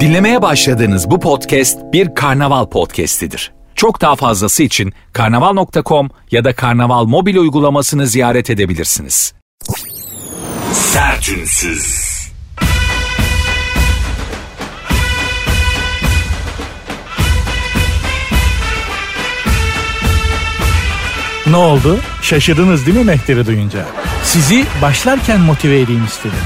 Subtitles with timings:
[0.00, 3.52] Dinlemeye başladığınız bu podcast bir karnaval podcastidir.
[3.74, 9.34] Çok daha fazlası için karnaval.com ya da karnaval mobil uygulamasını ziyaret edebilirsiniz.
[10.72, 12.14] Sertünsüz.
[21.46, 22.00] Ne oldu?
[22.22, 23.86] Şaşırdınız değil mi Mehter'i duyunca?
[24.22, 26.38] Sizi başlarken motive edeyim istedim.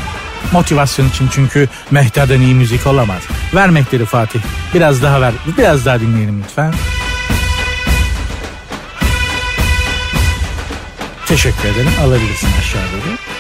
[0.53, 3.23] Motivasyon için çünkü Mehter'den iyi müzik olamaz.
[3.55, 4.41] Ver Mehter'i Fatih.
[4.75, 5.33] Biraz daha ver.
[5.59, 6.75] Biraz daha dinleyelim lütfen.
[11.27, 11.93] Teşekkür ederim.
[12.05, 12.83] Alabilirsin aşağı.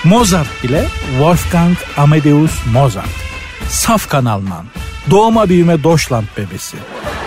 [0.04, 3.08] Mozart bile Wolfgang Amadeus Mozart.
[3.68, 4.64] Safkan Alman.
[5.10, 6.76] Doğma büyüme Deutschland bebesi.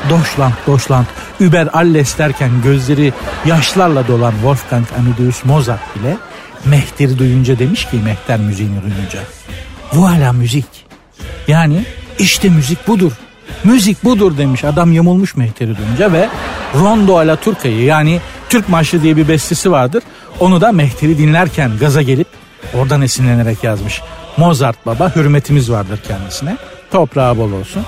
[0.09, 1.05] Deutschland, Deutschland,
[1.39, 3.13] über alles derken gözleri
[3.45, 6.17] yaşlarla dolan Wolfgang Amadeus Mozart bile
[6.65, 9.19] Mehter'i duyunca demiş ki Mehter müziğini duyunca.
[9.93, 10.65] Voila müzik.
[11.47, 11.85] Yani
[12.19, 13.11] işte müzik budur.
[13.63, 16.29] Müzik budur demiş adam yamulmuş Mehter'i duyunca ve
[16.75, 18.19] Rondo ala Turka'yı yani
[18.49, 20.03] Türk Marşı diye bir bestesi vardır.
[20.39, 22.27] Onu da Mehter'i dinlerken gaza gelip
[22.73, 24.01] oradan esinlenerek yazmış.
[24.37, 26.57] Mozart baba hürmetimiz vardır kendisine.
[26.91, 27.85] Toprağı bol olsun.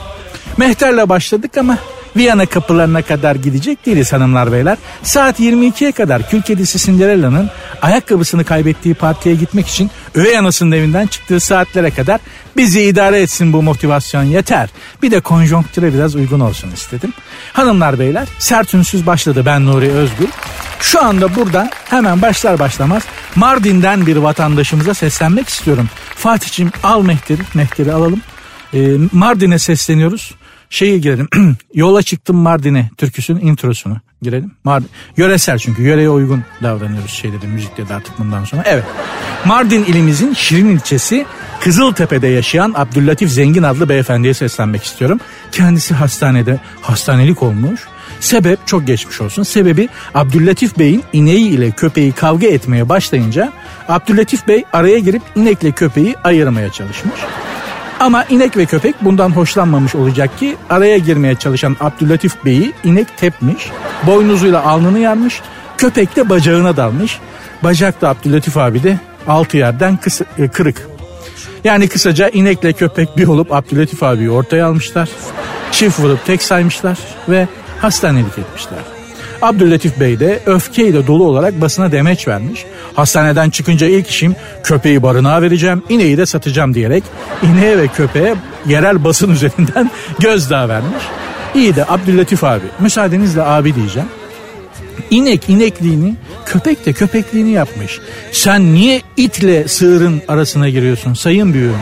[0.57, 1.77] Mehter'le başladık ama
[2.15, 4.77] Viyana kapılarına kadar gidecek değiliz hanımlar beyler.
[5.03, 7.49] Saat 22'ye kadar kül kedisi Cinderella'nın
[7.81, 12.19] ayakkabısını kaybettiği partiye gitmek için üvey anasının evinden çıktığı saatlere kadar
[12.57, 14.69] bizi idare etsin bu motivasyon yeter.
[15.01, 17.13] Bir de konjonktüre biraz uygun olsun istedim.
[17.53, 20.29] Hanımlar beyler sert ünsüz başladı ben Nuri Özgür.
[20.79, 23.03] Şu anda buradan hemen başlar başlamaz
[23.35, 25.89] Mardin'den bir vatandaşımıza seslenmek istiyorum.
[26.15, 28.21] Fatih'cim al Mehter'i, Mehter'i alalım.
[28.73, 30.31] Ee, Mardin'e sesleniyoruz
[30.73, 31.27] şeyi girelim.
[31.73, 34.51] Yola çıktım Mardin'e türküsünün introsunu girelim.
[34.63, 34.89] Mardin.
[35.17, 38.63] Yöresel çünkü yöreye uygun davranıyoruz şeyleri müzikte de artık bundan sonra.
[38.65, 38.83] Evet.
[39.45, 41.25] Mardin ilimizin Şirin ilçesi
[41.59, 45.19] Kızıltepe'de yaşayan Abdüllatif Zengin adlı beyefendiye seslenmek istiyorum.
[45.51, 47.81] Kendisi hastanede hastanelik olmuş.
[48.19, 49.43] Sebep çok geçmiş olsun.
[49.43, 53.53] Sebebi Abdüllatif Bey'in ineği ile köpeği kavga etmeye başlayınca
[53.87, 57.19] Abdüllatif Bey araya girip inekle köpeği ayırmaya çalışmış.
[58.03, 63.71] Ama inek ve köpek bundan hoşlanmamış olacak ki araya girmeye çalışan Abdülatif Bey'i inek tepmiş,
[64.07, 65.41] boynuzuyla alnını yarmış,
[65.77, 67.19] köpek de bacağına dalmış.
[67.63, 70.87] Bacak da Abdülatif abi de altı yerden kısa, e, kırık.
[71.63, 75.09] Yani kısaca inekle köpek bir olup Abdülatif abiyi ortaya almışlar.
[75.71, 76.97] Çift vurup tek saymışlar
[77.29, 77.47] ve
[77.81, 78.79] hastanelik etmişler.
[79.43, 82.65] Abdüllatif Bey de öfkeyle dolu olarak basına demeç vermiş.
[82.95, 87.03] Hastaneden çıkınca ilk işim köpeği barınağa vereceğim, ineği de satacağım diyerek
[87.43, 88.35] ineğe ve köpeğe
[88.67, 91.03] yerel basın üzerinden gözdağı vermiş.
[91.55, 94.09] İyi de Abdüllatif abi, müsaadenizle abi diyeceğim.
[95.09, 96.15] İnek inekliğini,
[96.45, 97.99] köpek de köpekliğini yapmış.
[98.31, 101.75] Sen niye itle sığırın arasına giriyorsun sayın büyüğüm?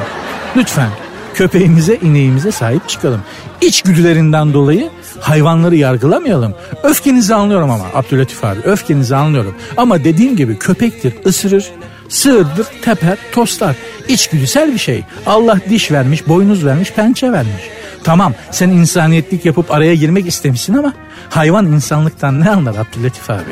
[0.58, 0.90] Lütfen
[1.34, 3.22] köpeğimize, ineğimize sahip çıkalım.
[3.62, 4.90] İçgüdülerinden dolayı
[5.20, 6.54] hayvanları yargılamayalım.
[6.84, 9.56] Öfkenizi anlıyorum ama Abdülatif abi öfkenizi anlıyorum.
[9.78, 11.66] Ama dediğim gibi köpektir ısırır,
[12.10, 13.76] sığırdır teper, toslar.
[14.08, 15.04] İçgüdüsel bir şey.
[15.26, 17.64] Allah diş vermiş, boynuz vermiş, pençe vermiş.
[18.04, 20.94] Tamam sen insaniyetlik yapıp araya girmek istemişsin ama
[21.30, 23.52] hayvan insanlıktan ne anlar Abdülatif abi?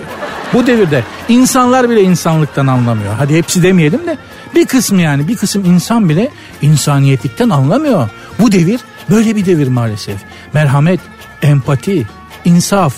[0.53, 3.13] Bu devirde insanlar bile insanlıktan anlamıyor.
[3.17, 4.17] Hadi hepsi demeyelim de
[4.55, 6.29] bir kısmı yani bir kısım insan bile
[6.61, 8.09] insaniyetlikten anlamıyor.
[8.39, 10.15] Bu devir böyle bir devir maalesef.
[10.53, 10.99] Merhamet,
[11.41, 12.05] empati,
[12.45, 12.93] insaf,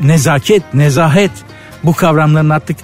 [0.00, 1.30] nezaket, nezahet
[1.84, 2.76] bu kavramların artık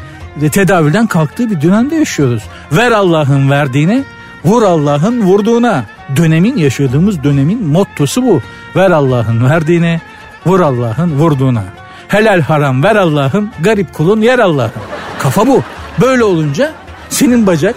[0.53, 2.43] tedavülden kalktığı bir dönemde yaşıyoruz.
[2.73, 4.05] Ver Allah'ın verdiğine,
[4.45, 5.85] vur Allah'ın vurduğuna.
[6.17, 8.41] Dönemin yaşadığımız dönemin mottosu bu.
[8.77, 10.01] Ver Allah'ın verdiğine,
[10.47, 11.65] vur Allah'ın vurduğuna.
[12.09, 14.83] Helal haram ver Allah'ım, garip kulun yer Allah'ım.
[15.19, 15.63] Kafa bu.
[16.01, 16.73] Böyle olunca
[17.09, 17.77] senin bacak,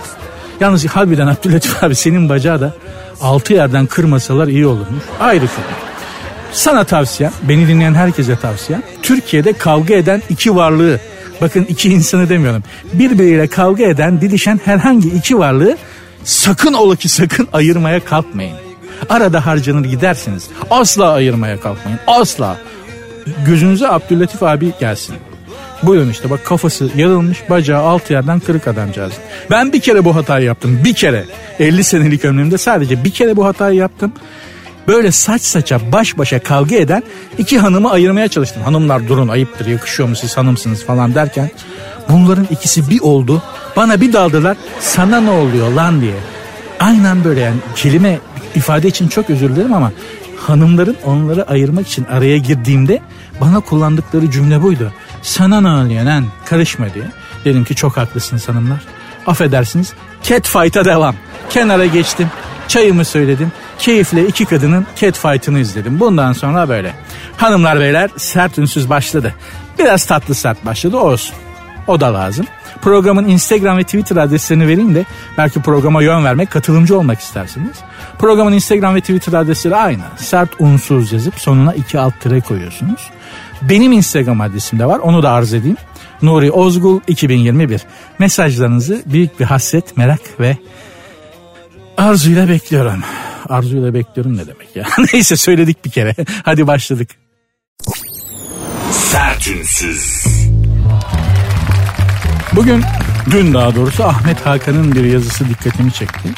[0.59, 2.73] yalnız harbiden Abdülatif abi senin bacağı da
[3.21, 5.03] altı yerden kırmasalar iyi olurmuş.
[5.19, 5.86] Ayrı konu.
[6.51, 8.83] Sana tavsiyem, beni dinleyen herkese tavsiyem.
[9.03, 10.99] Türkiye'de kavga eden iki varlığı,
[11.41, 12.63] bakın iki insanı demiyorum.
[12.93, 15.77] Birbiriyle kavga eden, didişen herhangi iki varlığı
[16.23, 18.57] sakın ola ki sakın ayırmaya kalkmayın.
[19.09, 20.47] Arada harcanır gidersiniz.
[20.69, 21.99] Asla ayırmaya kalkmayın.
[22.07, 22.57] Asla.
[23.45, 25.15] Gözünüze Abdülatif abi gelsin.
[25.83, 29.13] Buyurun işte bak kafası yarılmış bacağı alt yerden kırık adamcağız.
[29.51, 31.25] Ben bir kere bu hatayı yaptım bir kere.
[31.59, 34.11] 50 senelik ömrümde sadece bir kere bu hatayı yaptım.
[34.87, 37.03] Böyle saç saça baş başa kavga eden
[37.37, 38.63] iki hanımı ayırmaya çalıştım.
[38.63, 41.49] Hanımlar durun ayıptır yakışıyor mu siz hanımsınız falan derken.
[42.09, 43.41] Bunların ikisi bir oldu.
[43.75, 46.15] Bana bir daldılar sana ne oluyor lan diye.
[46.79, 48.19] Aynen böyle yani kelime
[48.55, 49.91] ifade için çok özür dilerim ama
[50.39, 53.01] hanımların onları ayırmak için araya girdiğimde
[53.41, 54.93] bana kullandıkları cümle buydu.
[55.21, 57.05] Sana ne oluyor lan karışma diye.
[57.45, 58.79] Dedim ki çok haklısınız hanımlar.
[59.27, 59.93] Affedersiniz
[60.23, 61.15] cat fight'a devam.
[61.49, 62.27] Kenara geçtim.
[62.67, 63.51] Çayımı söyledim.
[63.79, 65.99] Keyifle iki kadının catfight'ını izledim.
[65.99, 66.93] Bundan sonra böyle.
[67.37, 69.33] Hanımlar beyler sert ünsüz başladı.
[69.79, 71.35] Biraz tatlı sert başladı olsun.
[71.87, 72.45] O da lazım.
[72.81, 75.05] Programın Instagram ve Twitter adreslerini vereyim de
[75.37, 77.77] belki programa yön vermek, katılımcı olmak istersiniz.
[78.19, 80.01] Programın Instagram ve Twitter adresleri aynı.
[80.17, 83.09] Sert unsuz yazıp sonuna iki alt tire koyuyorsunuz.
[83.61, 85.77] Benim Instagram adresim de var onu da arz edeyim.
[86.21, 87.81] Nuri Ozgul 2021.
[88.19, 90.57] Mesajlarınızı büyük bir hasret, merak ve
[91.97, 93.03] arzuyla bekliyorum.
[93.49, 94.85] Arzuyla bekliyorum ne demek ya?
[95.13, 96.15] Neyse söyledik bir kere.
[96.43, 97.09] Hadi başladık.
[98.91, 100.23] Sertünsüz.
[102.53, 102.83] Bugün
[103.31, 106.29] dün daha doğrusu Ahmet Hakan'ın bir yazısı dikkatimi çekti.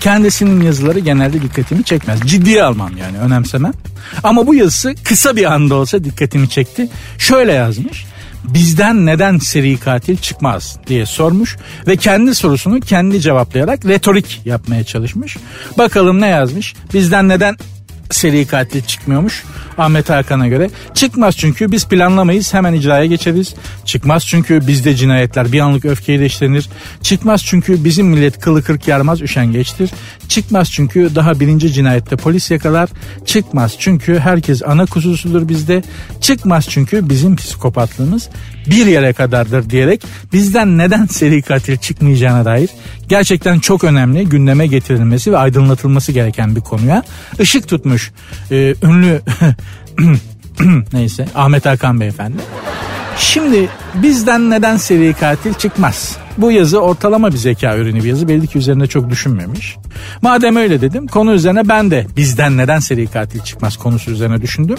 [0.00, 2.20] Kendisinin yazıları genelde dikkatimi çekmez.
[2.20, 3.72] Ciddiye almam yani önemsemem.
[4.24, 6.88] Ama bu yazısı kısa bir anda olsa dikkatimi çekti.
[7.18, 8.06] Şöyle yazmış.
[8.44, 11.56] Bizden neden seri katil çıkmaz diye sormuş
[11.86, 15.36] ve kendi sorusunu kendi cevaplayarak retorik yapmaya çalışmış.
[15.78, 16.74] Bakalım ne yazmış?
[16.94, 17.56] Bizden neden
[18.10, 19.44] seri katil çıkmıyormuş
[19.78, 20.70] Ahmet Hakan'a göre.
[20.94, 23.54] Çıkmaz çünkü biz planlamayız hemen icraya geçeriz.
[23.84, 26.68] Çıkmaz çünkü bizde cinayetler bir anlık öfkeyle işlenir.
[27.02, 29.90] Çıkmaz çünkü bizim millet kılı kırk yarmaz üşengeçtir.
[30.28, 32.88] Çıkmaz çünkü daha birinci cinayette polis yakalar.
[33.26, 35.82] Çıkmaz çünkü herkes ana kuzusudur bizde.
[36.20, 38.28] Çıkmaz çünkü bizim psikopatlığımız
[38.66, 42.70] bir yere kadardır diyerek bizden neden seri katil çıkmayacağına dair
[43.08, 47.02] gerçekten çok önemli gündeme getirilmesi ve aydınlatılması gereken bir konuya
[47.40, 47.97] ışık tutmuş
[48.50, 49.20] e, ünlü
[50.92, 52.38] neyse Ahmet Hakan beyefendi.
[53.18, 56.16] Şimdi bizden neden seri katil çıkmaz?
[56.38, 58.28] Bu yazı ortalama bir zeka ürünü bir yazı.
[58.28, 59.76] Belli ki üzerine çok düşünmemiş.
[60.22, 64.78] Madem öyle dedim konu üzerine ben de bizden neden seri katil çıkmaz konusu üzerine düşündüm.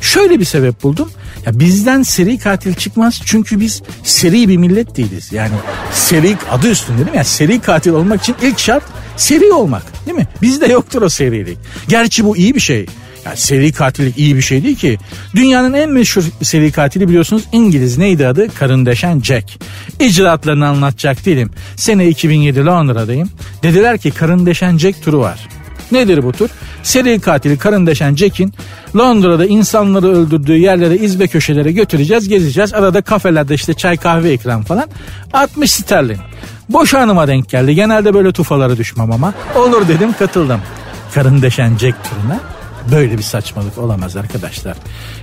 [0.00, 1.10] Şöyle bir sebep buldum.
[1.46, 5.32] Ya bizden seri katil çıkmaz çünkü biz seri bir millet değiliz.
[5.32, 5.54] Yani
[5.92, 7.16] seri adı üstünde değil mi?
[7.16, 8.84] Yani seri katil olmak için ilk şart
[9.16, 10.26] seri olmak değil mi?
[10.42, 11.58] Bizde yoktur o serilik.
[11.88, 12.86] Gerçi bu iyi bir şey.
[13.24, 14.98] Yani seri katillik iyi bir şey değil ki.
[15.34, 18.54] Dünyanın en meşhur seri katili biliyorsunuz İngiliz neydi adı?
[18.54, 19.58] Karın deşen Jack.
[20.00, 21.50] İcraatlarını anlatacak değilim.
[21.76, 23.30] Sene 2007 Londra'dayım.
[23.62, 25.48] Dediler ki karın deşen Jack turu var.
[25.92, 26.48] Nedir bu tur?
[26.82, 28.54] Seri katili karın deşen Jack'in
[28.96, 32.74] Londra'da insanları öldürdüğü yerlere izbe köşelere götüreceğiz gezeceğiz.
[32.74, 34.88] Arada kafelerde işte çay kahve ikram falan.
[35.32, 36.18] 60 sterlin.
[36.68, 37.74] Boş hanıma denk geldi.
[37.74, 39.34] Genelde böyle tufalara düşmem ama.
[39.56, 40.60] Olur dedim katıldım.
[41.14, 42.40] Karın deşen Jack turuna.
[42.92, 44.76] Böyle bir saçmalık olamaz arkadaşlar.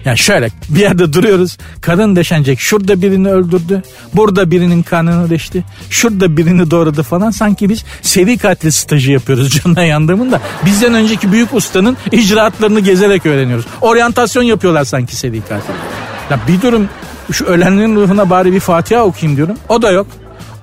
[0.06, 1.58] Yani şöyle bir yerde duruyoruz.
[1.82, 2.60] Kadın deşenecek.
[2.60, 3.84] Şurada birini öldürdü.
[4.14, 5.64] Burada birinin kanını deşti.
[5.90, 7.32] Şurada birini doğradı falan.
[7.32, 10.42] Sanki biz seri katil stajı yapıyoruz canına yandığımın da.
[10.66, 13.66] Bizden önceki büyük ustanın icraatlarını gezerek öğreniyoruz.
[13.82, 15.74] Oryantasyon yapıyorlar sanki seri katil.
[16.30, 16.90] Ya bir durum
[17.32, 19.58] şu ölenlerin ruhuna bari bir Fatiha okuyayım diyorum.
[19.70, 20.08] O da yok.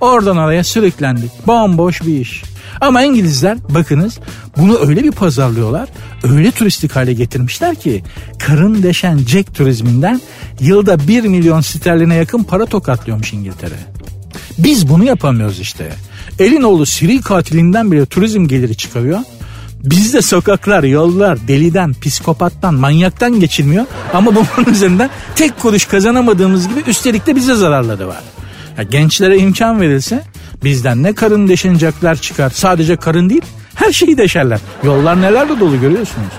[0.00, 1.46] Oradan oraya sürüklendik.
[1.46, 2.42] Bomboş bir iş.
[2.80, 4.18] Ama İngilizler bakınız
[4.56, 5.88] bunu öyle bir pazarlıyorlar,
[6.24, 8.02] öyle turistik hale getirmişler ki
[8.38, 10.20] karın deşen Jack turizminden
[10.60, 13.74] yılda 1 milyon sterline yakın para tokatlıyormuş İngiltere.
[14.58, 15.92] Biz bunu yapamıyoruz işte.
[16.38, 19.18] Elinoğlu seri katilinden bile turizm geliri çıkarıyor.
[19.84, 23.84] Bizde sokaklar, yollar deliden, psikopattan, manyaktan geçilmiyor.
[24.14, 28.22] Ama bunun üzerinden tek kuruş kazanamadığımız gibi üstelik de bize zararları var.
[28.80, 30.22] Ya gençlere imkan verilse
[30.64, 32.50] bizden ne karın deşenecekler çıkar.
[32.50, 33.42] Sadece karın değil
[33.74, 34.60] her şeyi deşerler.
[34.82, 36.32] Yollar nelerle dolu görüyorsunuz.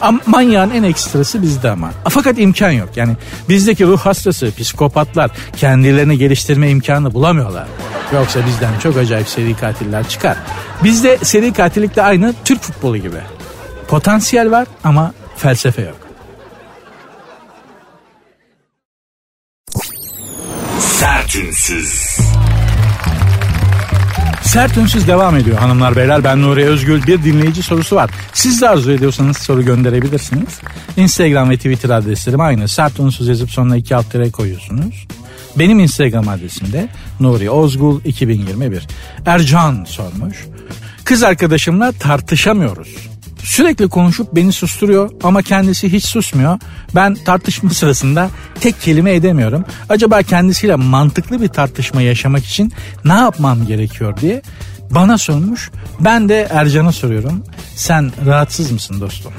[0.00, 1.90] Ama manyağın en ekstrası bizde ama.
[2.08, 2.88] Fakat imkan yok.
[2.96, 3.12] Yani
[3.48, 7.66] bizdeki ruh hastası, psikopatlar kendilerini geliştirme imkanı bulamıyorlar.
[8.14, 10.36] Yoksa bizden çok acayip seri katiller çıkar.
[10.84, 13.20] Bizde seri katillik de aynı Türk futbolu gibi.
[13.88, 16.03] Potansiyel var ama felsefe yok.
[21.24, 22.18] Sertünsüz.
[24.42, 26.24] Sert Ünsüz devam ediyor hanımlar beyler.
[26.24, 27.06] Ben Nuri Özgül.
[27.06, 28.10] Bir dinleyici sorusu var.
[28.32, 30.60] Siz de arzu ediyorsanız soru gönderebilirsiniz.
[30.96, 32.68] Instagram ve Twitter adreslerim aynı.
[32.68, 35.06] Sert Ünsüz yazıp sonuna iki alt koyuyorsunuz.
[35.58, 36.88] Benim Instagram adresim de
[37.20, 38.86] Nuri Ozgul 2021.
[39.26, 40.46] Ercan sormuş.
[41.04, 43.13] Kız arkadaşımla tartışamıyoruz.
[43.44, 46.58] Sürekli konuşup beni susturuyor ama kendisi hiç susmuyor.
[46.94, 49.64] Ben tartışma sırasında tek kelime edemiyorum.
[49.88, 52.72] Acaba kendisiyle mantıklı bir tartışma yaşamak için
[53.04, 54.42] ne yapmam gerekiyor diye
[54.90, 55.70] bana sormuş.
[56.00, 57.44] Ben de Ercan'a soruyorum.
[57.76, 59.32] Sen rahatsız mısın dostum?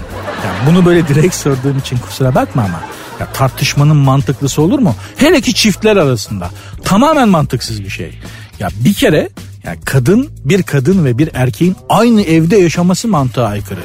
[0.45, 2.81] Yani bunu böyle direkt sorduğum için kusura bakma ama.
[3.19, 4.95] Ya tartışmanın mantıklısı olur mu?
[5.17, 6.49] Hele ki çiftler arasında.
[6.83, 8.19] Tamamen mantıksız bir şey.
[8.59, 9.29] Ya bir kere
[9.65, 13.79] yani kadın bir kadın ve bir erkeğin aynı evde yaşaması mantığa aykırı.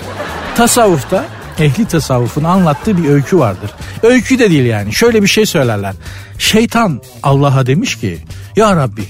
[0.56, 1.24] Tasavvufta
[1.58, 3.70] ehli tasavvufun anlattığı bir öykü vardır.
[4.02, 4.92] Öykü de değil yani.
[4.92, 5.94] Şöyle bir şey söylerler.
[6.38, 8.18] Şeytan Allah'a demiş ki
[8.56, 9.04] Ya Rabbi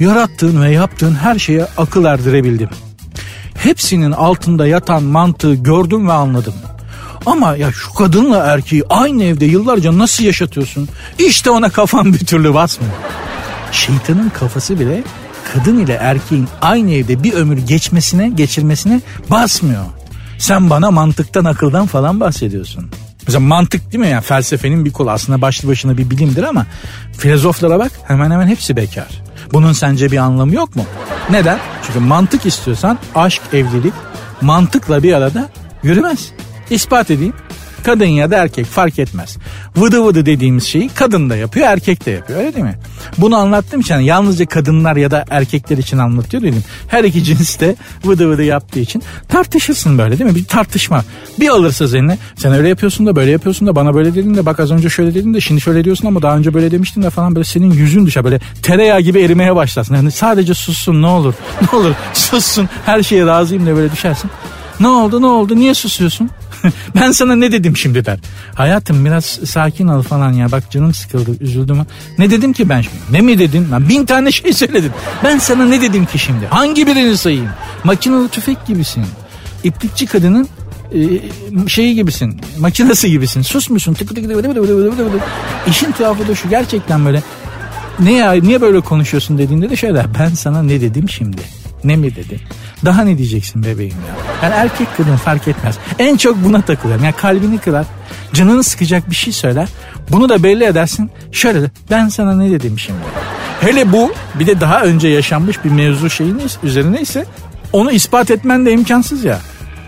[0.00, 2.68] yarattığın ve yaptığın her şeye akıl erdirebildim.
[3.58, 6.54] hepsinin altında yatan mantığı gördüm ve anladım.
[7.26, 10.88] Ama ya şu kadınla erkeği aynı evde yıllarca nasıl yaşatıyorsun?
[11.18, 12.92] İşte ona kafam bir türlü basmıyor.
[13.72, 15.02] Şeytanın kafası bile
[15.54, 19.00] kadın ile erkeğin aynı evde bir ömür geçmesine, geçirmesine
[19.30, 19.84] basmıyor.
[20.38, 22.90] Sen bana mantıktan, akıldan falan bahsediyorsun.
[23.26, 26.66] Mesela mantık değil mi yani felsefenin bir kolu aslında başlı başına bir bilimdir ama
[27.18, 29.22] filozoflara bak hemen hemen hepsi bekar.
[29.52, 30.84] Bunun sence bir anlamı yok mu?
[31.30, 31.58] Neden?
[31.86, 33.92] Çünkü mantık istiyorsan aşk, evlilik
[34.40, 35.48] mantıkla bir arada
[35.82, 36.30] yürümez.
[36.70, 37.32] İspat edeyim.
[37.86, 39.36] Kadın ya da erkek fark etmez.
[39.76, 42.78] Vıdı vıdı dediğimiz şeyi kadın da yapıyor erkek de yapıyor öyle değil mi?
[43.18, 46.64] Bunu anlattığım için yalnızca kadınlar ya da erkekler için anlatıyor dedim.
[46.88, 50.36] Her iki cins de vıdı vıdı yaptığı için tartışırsın böyle değil mi?
[50.36, 51.04] Bir tartışma.
[51.40, 54.60] Bir alırsa seninle sen öyle yapıyorsun da böyle yapıyorsun da bana böyle dedin de bak
[54.60, 57.34] az önce şöyle dedin de şimdi şöyle diyorsun ama daha önce böyle demiştin de falan
[57.34, 59.94] böyle senin yüzün düşer böyle tereyağı gibi erimeye başlasın.
[59.94, 61.34] Yani sadece sussun ne olur
[61.72, 64.30] ne olur sussun her şeye razıyım diye böyle düşersin.
[64.80, 66.30] Ne oldu ne oldu niye susuyorsun?
[66.96, 68.18] ben sana ne dedim şimdi der.
[68.54, 71.78] Hayatım biraz sakin ol falan ya bak canım sıkıldı üzüldüm.
[72.18, 72.96] Ne dedim ki ben şimdi?
[73.10, 73.68] Ne mi dedim?
[73.72, 74.92] Ben bin tane şey söyledim.
[75.24, 76.46] Ben sana ne dedim ki şimdi?
[76.46, 77.48] Hangi birini sayayım?
[77.84, 79.04] Makinalı tüfek gibisin.
[79.64, 80.48] İplikçi kadının
[80.94, 82.40] e, şeyi gibisin.
[82.58, 83.42] Makinesi gibisin.
[83.42, 83.94] Susmuşsun.
[83.94, 84.44] Tık tık tık tık
[85.80, 87.22] tık tuhafı da şu gerçekten böyle
[87.98, 91.42] ne ya niye böyle konuşuyorsun dediğinde de şöyle ben sana ne dedim şimdi?
[91.84, 92.40] Ne mi dedi?
[92.84, 94.14] Daha ne diyeceksin bebeğim ya?
[94.42, 95.78] Yani erkek kadın fark etmez.
[95.98, 97.04] En çok buna takılıyorum.
[97.04, 97.86] Yani kalbini kırar.
[98.32, 99.68] Canını sıkacak bir şey söyler.
[100.10, 101.10] Bunu da belli edersin.
[101.32, 102.98] Şöyle de ben sana ne dedim şimdi?
[103.60, 107.24] Hele bu bir de daha önce yaşanmış bir mevzu şeyin üzerine ise
[107.72, 109.40] onu ispat etmen de imkansız ya.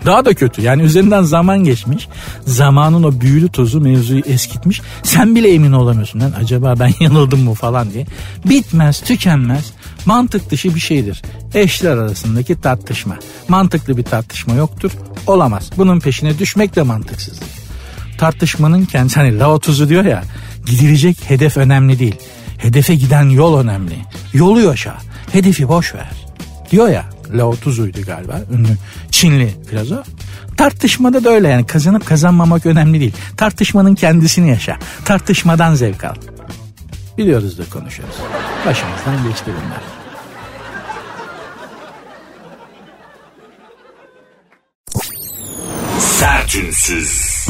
[0.05, 2.07] Daha da kötü yani üzerinden zaman geçmiş.
[2.45, 4.81] Zamanın o büyülü tozu mevzuyu eskitmiş.
[5.03, 6.19] Sen bile emin olamıyorsun.
[6.19, 8.05] Lan acaba ben yanıldım mı falan diye.
[8.45, 9.73] Bitmez tükenmez
[10.05, 11.21] mantık dışı bir şeydir.
[11.53, 13.15] Eşler arasındaki tartışma.
[13.47, 14.91] Mantıklı bir tartışma yoktur.
[15.27, 15.69] Olamaz.
[15.77, 17.47] Bunun peşine düşmek de mantıksızdır.
[18.17, 20.23] Tartışmanın kendisi hani Lao tuzu diyor ya
[20.65, 22.15] gidilecek hedef önemli değil.
[22.57, 23.95] Hedefe giden yol önemli.
[24.33, 24.97] Yolu yaşa.
[25.31, 26.11] Hedefi boş ver.
[26.71, 28.77] Diyor ya Lao Tzu'ydu galiba ünlü
[29.11, 30.07] Çinli filozof.
[30.57, 33.13] Tartışmada da öyle yani kazanıp kazanmamak önemli değil.
[33.37, 34.77] Tartışmanın kendisini yaşa.
[35.05, 36.15] Tartışmadan zevk al.
[37.19, 38.15] Biliyoruz da konuşuyoruz.
[38.65, 39.81] Başımızdan geçti bunlar.
[45.99, 47.47] Sertünsüz.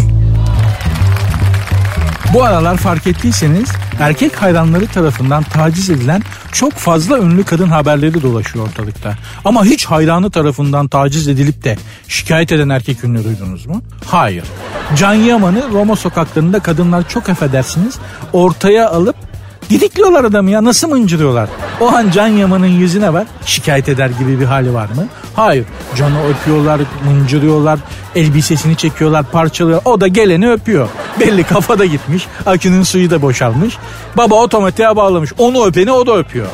[2.33, 6.21] Bu aralar fark ettiyseniz erkek hayranları tarafından taciz edilen
[6.51, 9.15] çok fazla ünlü kadın haberleri dolaşıyor ortalıkta.
[9.45, 13.81] Ama hiç hayranı tarafından taciz edilip de şikayet eden erkek ünlü duydunuz mu?
[14.05, 14.43] Hayır.
[14.95, 17.99] Can Yaman'ı Roma sokaklarında kadınlar çok affedersiniz
[18.33, 19.28] ortaya alıp
[19.69, 21.49] Didikliyorlar adamı ya nasıl mıncırıyorlar?
[21.79, 25.07] O an Can Yaman'ın yüzüne var şikayet eder gibi bir hali var mı?
[25.35, 25.65] Hayır.
[25.97, 27.79] Can'ı öpüyorlar, mıncırıyorlar,
[28.15, 29.81] elbisesini çekiyorlar, parçalıyor.
[29.85, 30.89] O da geleni öpüyor.
[31.19, 33.77] Belli kafada gitmiş, akünün suyu da boşalmış.
[34.17, 35.33] Baba otomatiğe bağlamış.
[35.37, 36.47] Onu öpeni o da öpüyor.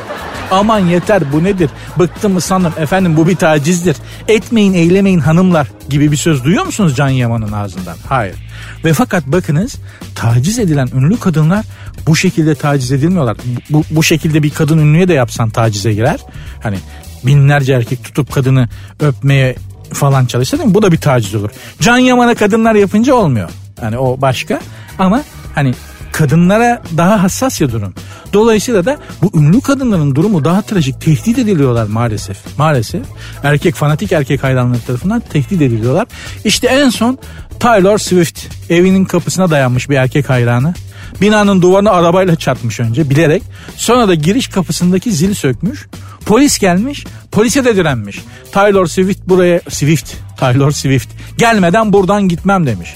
[0.52, 1.70] Aman yeter bu nedir?
[2.00, 3.98] Bıktım mı sandım efendim bu bir tacizdir.
[4.28, 7.96] Etmeyin eylemeyin hanımlar gibi bir söz duyuyor musunuz Can Yaman'ın ağzından?
[8.10, 8.36] Hayır.
[8.86, 9.76] Ve fakat bakınız
[10.16, 11.66] taciz edilen ünlü kadınlar
[12.08, 13.38] bu şekilde taciz edilmiyorlar.
[13.70, 16.20] Bu, bu şekilde bir kadın ünlüye de yapsan tacize girer.
[16.64, 16.78] Hani
[17.26, 19.56] binlerce erkek tutup kadını öpmeye
[19.94, 20.76] falan çalışsa değil mi?
[20.76, 21.50] Bu da bir taciz olur.
[21.82, 23.50] Can Yaman'a kadınlar yapınca olmuyor.
[23.82, 24.60] Hani o başka
[25.00, 25.24] ama
[25.56, 25.74] hani
[26.16, 27.94] kadınlara daha hassas ya durum.
[28.34, 31.02] Dolayısıyla da bu ünlü kadınların durumu daha trajik.
[31.02, 32.38] Tehdit ediliyorlar maalesef.
[32.58, 33.02] Maalesef.
[33.44, 36.08] Erkek fanatik erkek hayranları tarafından tehdit ediliyorlar.
[36.46, 37.18] İşte en son
[37.60, 40.74] Taylor Swift evinin kapısına dayanmış bir erkek hayranı.
[41.22, 43.44] Binanın duvarına arabayla çarpmış önce bilerek.
[43.76, 45.88] Sonra da giriş kapısındaki zili sökmüş.
[46.26, 47.06] Polis gelmiş.
[47.32, 48.22] Polise de direnmiş.
[48.52, 52.96] Taylor Swift buraya Swift Taylor Swift gelmeden buradan gitmem demiş.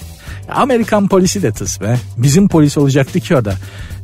[0.51, 1.97] Amerikan polisi de tıs be.
[2.17, 3.53] Bizim polis olacaktı ki orada.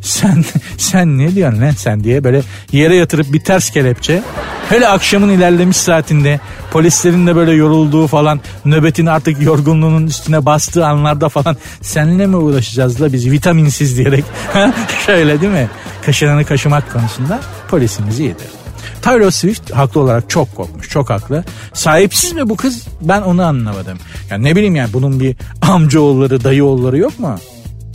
[0.01, 0.45] Sen
[0.77, 4.23] sen ne diyorsun lan sen diye böyle yere yatırıp bir ters kelepçe.
[4.69, 6.39] Hele akşamın ilerlemiş saatinde
[6.71, 12.99] polislerin de böyle yorulduğu falan nöbetin artık yorgunluğunun üstüne bastığı anlarda falan seninle mi uğraşacağız
[12.99, 14.25] da biz vitaminsiz diyerek
[15.05, 15.69] şöyle değil mi?
[16.05, 18.64] Kaşınanı kaşımak konusunda polisimiz iyidir.
[19.05, 20.89] Taylor Swift haklı olarak çok korkmuş.
[20.89, 21.43] Çok haklı.
[21.73, 22.87] Sahipsiz mi bu kız?
[23.01, 23.97] Ben onu anlamadım.
[24.29, 27.35] Yani ne bileyim yani bunun bir amcaoğulları, dayıoğulları yok mu?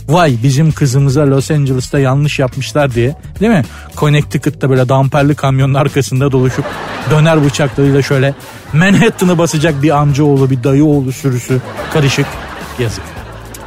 [0.07, 3.63] Vay bizim kızımıza Los Angeles'ta yanlış yapmışlar diye değil mi?
[3.97, 6.65] Connecticut'ta böyle damperli kamyonun arkasında doluşup
[7.09, 8.33] döner bıçaklarıyla şöyle
[8.73, 11.61] Manhattan'ı basacak bir amcaoğlu bir dayıoğlu sürüsü
[11.93, 12.27] karışık
[12.79, 13.03] yazık.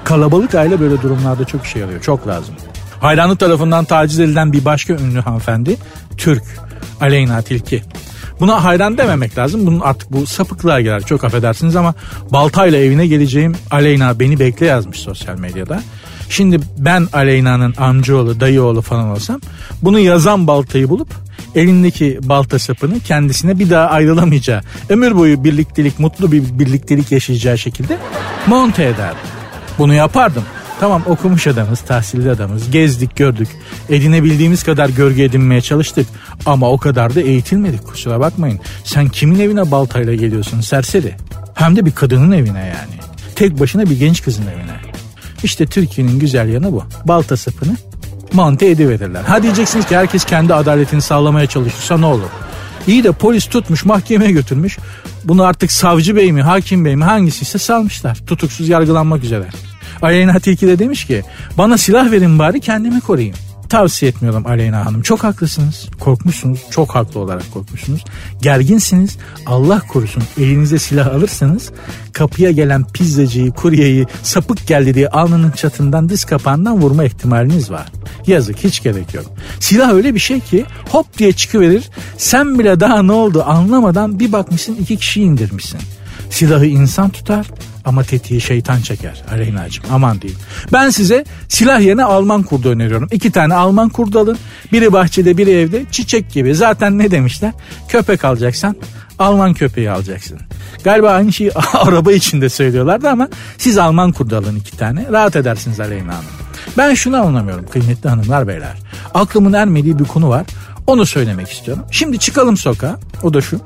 [0.05, 2.55] Kalabalık aile böyle durumlarda çok işe yarıyor çok lazım.
[3.01, 5.77] Hayranı tarafından taciz edilen bir başka ünlü hanımefendi
[6.17, 6.45] Türk.
[7.01, 7.83] Aleyna Tilki.
[8.41, 9.67] Buna hayran dememek lazım.
[9.67, 11.03] Bunun artık bu sapıklığa girer.
[11.03, 11.95] Çok affedersiniz ama
[12.33, 15.83] baltayla evine geleceğim Aleyna beni bekle yazmış sosyal medyada.
[16.29, 19.41] Şimdi ben Aleyna'nın amcaoğlu, dayıoğlu falan olsam
[19.83, 21.09] bunu yazan baltayı bulup
[21.55, 27.99] elindeki balta sapını kendisine bir daha ayrılamayacağı, ömür boyu birliktelik, mutlu bir birliktelik yaşayacağı şekilde
[28.47, 29.29] monte ederdim.
[29.79, 30.43] Bunu yapardım.
[30.85, 33.49] Tamam okumuş adamız, tahsilli adamız, gezdik, gördük.
[33.89, 36.07] Edinebildiğimiz kadar gölge edinmeye çalıştık.
[36.47, 38.61] Ama o kadar da eğitilmedik kusura bakmayın.
[38.85, 41.15] Sen kimin evine baltayla geliyorsun serseri?
[41.55, 43.01] Hem de bir kadının evine yani.
[43.37, 44.77] Tek başına bir genç kızın evine.
[45.43, 46.85] İşte Türkiye'nin güzel yanı bu.
[47.05, 47.77] Balta sapını
[48.33, 49.23] monte ediverirler.
[49.23, 52.31] Ha diyeceksiniz ki herkes kendi adaletini sağlamaya çalışırsa ne olur?
[52.87, 54.79] İyi de polis tutmuş mahkemeye götürmüş.
[55.25, 58.19] Bunu artık savcı bey mi hakim bey mi hangisiyse salmışlar.
[58.27, 59.47] Tutuksuz yargılanmak üzere.
[60.03, 61.23] Aleyna Tilki de demiş ki
[61.59, 63.37] bana silah verin bari kendimi koruyayım.
[63.69, 65.03] Tavsiye etmiyorum Aleyna Hanım.
[65.03, 65.89] Çok haklısınız.
[66.01, 66.61] Korkmuşsunuz.
[66.71, 68.05] Çok haklı olarak korkmuşsunuz.
[68.43, 69.19] Gerginsiniz.
[69.47, 71.71] Allah korusun elinize silah alırsanız
[72.13, 77.93] kapıya gelen pizzacıyı, kuryeyi sapık geldi diye alnının çatından diz kapağından vurma ihtimaliniz var.
[78.27, 79.27] Yazık hiç gerek yok.
[79.61, 81.91] Silah öyle bir şey ki hop diye çıkıverir.
[82.19, 85.81] Sen bile daha ne oldu anlamadan bir bakmışsın iki kişi indirmişsin.
[86.31, 87.47] Silahı insan tutar
[87.85, 90.41] ama tetiği şeytan çeker Aleyna'cığım aman diyeyim.
[90.73, 93.09] Ben size silah yerine Alman kurdu öneriyorum.
[93.13, 94.39] İki tane Alman kurdu alın.
[94.73, 96.55] Biri bahçede biri evde çiçek gibi.
[96.55, 97.53] Zaten ne demişler?
[97.89, 98.77] Köpek alacaksan
[99.19, 100.39] Alman köpeği alacaksın.
[100.85, 105.07] Galiba aynı şeyi araba içinde söylüyorlardı ama siz Alman kurdu alın iki tane.
[105.13, 106.25] Rahat edersiniz Aleyna Hanım.
[106.79, 108.77] Ben şunu anlamıyorum kıymetli hanımlar beyler.
[109.15, 110.47] Aklımın ermediği bir konu var.
[110.87, 111.85] Onu söylemek istiyorum.
[111.91, 112.99] Şimdi çıkalım sokağa.
[113.23, 113.61] O da şu.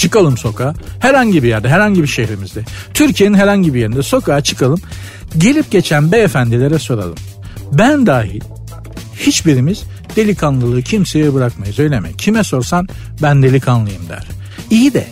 [0.00, 0.74] Çıkalım sokağa.
[1.00, 2.64] Herhangi bir yerde, herhangi bir şehrimizde.
[2.94, 4.80] Türkiye'nin herhangi bir yerinde sokağa çıkalım.
[5.38, 7.14] Gelip geçen beyefendilere soralım.
[7.72, 8.40] Ben dahil
[9.16, 9.82] hiçbirimiz
[10.16, 12.08] delikanlılığı kimseye bırakmayız öyle mi?
[12.18, 12.88] Kime sorsan
[13.22, 14.26] ben delikanlıyım der.
[14.70, 15.06] İyi de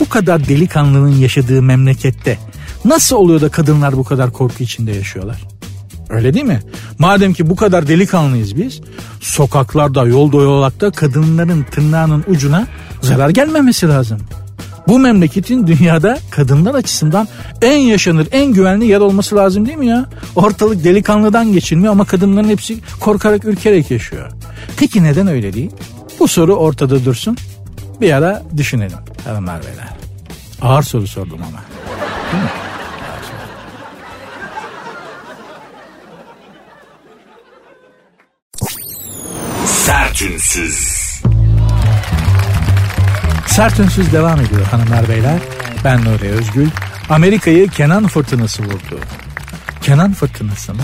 [0.00, 2.38] bu kadar delikanlının yaşadığı memlekette
[2.84, 5.49] nasıl oluyor da kadınlar bu kadar korku içinde yaşıyorlar?
[6.10, 6.60] Öyle değil mi?
[6.98, 8.80] Madem ki bu kadar delikanlıyız biz,
[9.20, 12.66] sokaklarda, yolda yolakta kadınların tırnağının ucuna
[13.00, 14.18] zarar gelmemesi lazım.
[14.88, 17.28] Bu memleketin dünyada kadınlar açısından
[17.62, 20.06] en yaşanır, en güvenli yer olması lazım değil mi ya?
[20.36, 24.30] Ortalık delikanlıdan geçilmiyor ama kadınların hepsi korkarak, ürkerek yaşıyor.
[24.76, 25.70] Peki neden öyle değil?
[26.20, 27.36] Bu soru ortada dursun.
[28.00, 29.88] Bir ara düşünelim hanımlar beyler.
[30.62, 31.62] Ağır soru sordum ama.
[32.32, 32.50] Değil mi?
[40.10, 41.20] Sertünsüz.
[43.46, 45.38] Sert Ünsüz devam ediyor hanımlar beyler.
[45.84, 46.68] Ben Nuri Özgül.
[47.08, 48.98] Amerika'yı Kenan fırtınası vurdu.
[49.82, 50.82] Kenan fırtınası mı?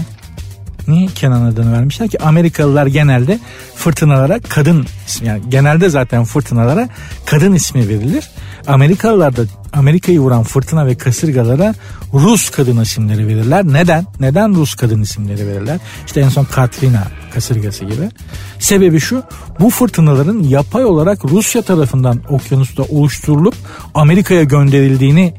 [0.89, 2.23] Niye Kenan adını vermişler ki?
[2.23, 3.39] Amerikalılar genelde
[3.75, 6.89] fırtınalara kadın ismi yani genelde zaten fırtınalara
[7.27, 8.31] kadın ismi verilir.
[8.67, 11.75] Amerikalılar da Amerika'yı vuran fırtına ve kasırgalara
[12.15, 13.65] Rus kadın isimleri verirler.
[13.65, 14.07] Neden?
[14.21, 15.79] Neden Rus kadın isimleri verirler?
[16.07, 17.03] İşte en son Katrina
[17.35, 18.11] kasırgası gibi.
[18.59, 19.23] Sebebi şu
[19.61, 23.55] bu fırtınaların yapay olarak Rusya tarafından okyanusta oluşturulup
[23.95, 25.35] Amerika'ya gönderildiğini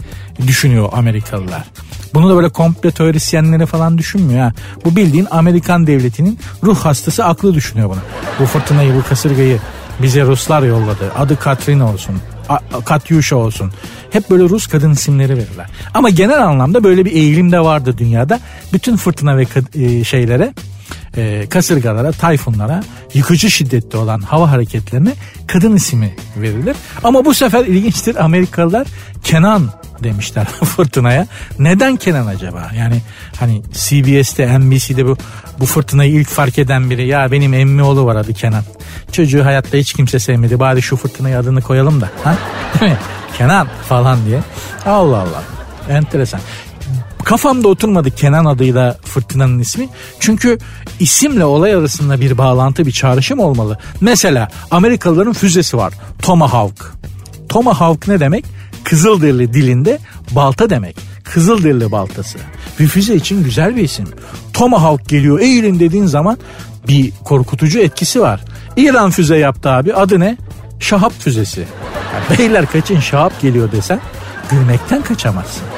[0.47, 1.63] düşünüyor Amerikalılar.
[2.13, 4.54] Bunu da böyle komple teorisyenleri falan düşünmüyor ha.
[4.86, 8.00] Bu bildiğin Amerikan devletinin ruh hastası aklı düşünüyor bunu.
[8.39, 9.60] Bu fırtınayı bu kasırgayı
[10.02, 11.12] bize Ruslar yolladı.
[11.17, 12.21] Adı Katrina olsun.
[12.86, 13.71] Katyusha olsun.
[14.10, 15.69] Hep böyle Rus kadın isimleri verirler.
[15.93, 18.39] Ama genel anlamda böyle bir eğilim de vardı dünyada.
[18.73, 19.45] Bütün fırtına ve
[19.76, 20.54] e, şeylere
[21.17, 25.13] e, kasırgalara, tayfunlara, yıkıcı şiddetli olan hava hareketlerine
[25.47, 26.75] kadın ismi verilir.
[27.03, 28.88] Ama bu sefer ilginçtir Amerikalılar
[29.23, 29.69] Kenan
[30.03, 31.27] demişler fırtınaya.
[31.60, 32.71] Neden Kenan acaba?
[32.77, 33.01] Yani
[33.39, 35.17] hani CBS'te, NBC'de bu
[35.60, 38.63] bu fırtınayı ilk fark eden biri ya benim emmi oğlu var adı Kenan.
[39.12, 40.60] Çocuğu hayatta hiç kimse sevmedi.
[40.60, 42.10] Bari şu fırtınaya adını koyalım da.
[42.23, 42.36] Ha?
[42.80, 42.97] Değil mi?
[43.38, 44.39] Kenan falan diye.
[44.86, 45.43] Allah Allah.
[45.89, 46.39] Enteresan.
[47.27, 49.89] Kafamda oturmadı Kenan adıyla fırtınanın ismi.
[50.19, 50.57] Çünkü
[50.99, 53.77] isimle olay arasında bir bağlantı, bir çağrışım olmalı.
[54.01, 55.93] Mesela Amerikalıların füzesi var.
[56.21, 56.93] Tomahawk.
[57.49, 58.45] Tomahawk ne demek?
[58.83, 59.99] Kızılderili dilinde
[60.31, 60.97] balta demek.
[61.23, 62.37] Kızılderili baltası.
[62.79, 64.07] Bir füze için güzel bir isim.
[64.53, 66.37] Tomahawk geliyor eğilin dediğin zaman
[66.87, 68.41] bir korkutucu etkisi var.
[68.77, 70.37] İran füze yaptı abi adı ne?
[70.79, 71.65] Şahap füzesi.
[72.37, 73.99] Beyler kaçın şahap geliyor desen
[74.49, 75.76] gülmekten kaçamazsın.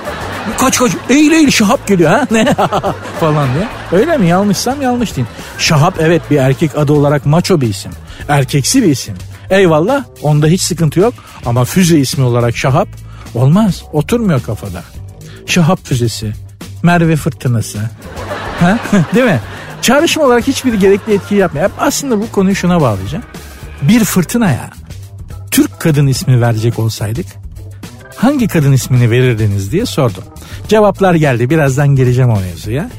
[0.58, 2.46] Kaç kaç eğil eğil şahap geliyor ha ne
[3.20, 3.68] falan diye.
[3.92, 5.34] Öyle mi yanlışsam yanlış diyeyim.
[5.58, 7.92] Şahap evet bir erkek adı olarak maço bir isim.
[8.28, 9.16] Erkeksi bir isim.
[9.50, 11.14] Eyvallah onda hiç sıkıntı yok
[11.46, 12.88] ama füze ismi olarak şahap
[13.36, 14.84] olmaz oturmuyor kafada.
[15.46, 16.34] Şahap füzesi,
[16.84, 17.80] Merve fırtınası.
[18.60, 18.80] Ha?
[19.16, 19.40] Değil mi?
[19.82, 21.70] Çağrışım olarak hiçbir gerekli etki yapmıyor.
[21.80, 23.24] Aslında bu konuyu şuna bağlayacağım.
[23.82, 24.70] Bir fırtınaya
[25.52, 27.26] Türk kadın ismi verecek olsaydık
[28.16, 30.24] hangi kadın ismini verirdiniz diye sordum.
[30.70, 31.50] Cevaplar geldi.
[31.50, 32.90] Birazdan geleceğim o mevzuya.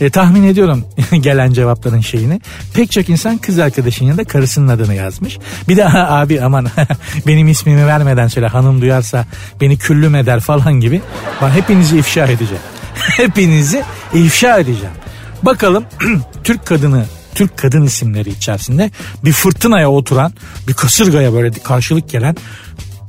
[0.00, 0.84] E, tahmin ediyorum
[1.20, 2.40] gelen cevapların şeyini.
[2.74, 5.38] Pek çok insan kız arkadaşın yanında karısının adını yazmış.
[5.68, 6.66] Bir de abi aman
[7.26, 9.26] benim ismimi vermeden söyle hanım duyarsa
[9.60, 11.00] beni küllüm eder falan gibi.
[11.42, 12.62] Ben hepinizi ifşa edeceğim.
[12.94, 14.94] hepinizi ifşa edeceğim.
[15.42, 15.84] Bakalım
[16.44, 18.90] Türk kadını Türk kadın isimleri içerisinde
[19.24, 20.32] bir fırtınaya oturan
[20.68, 22.36] bir kasırgaya böyle karşılık gelen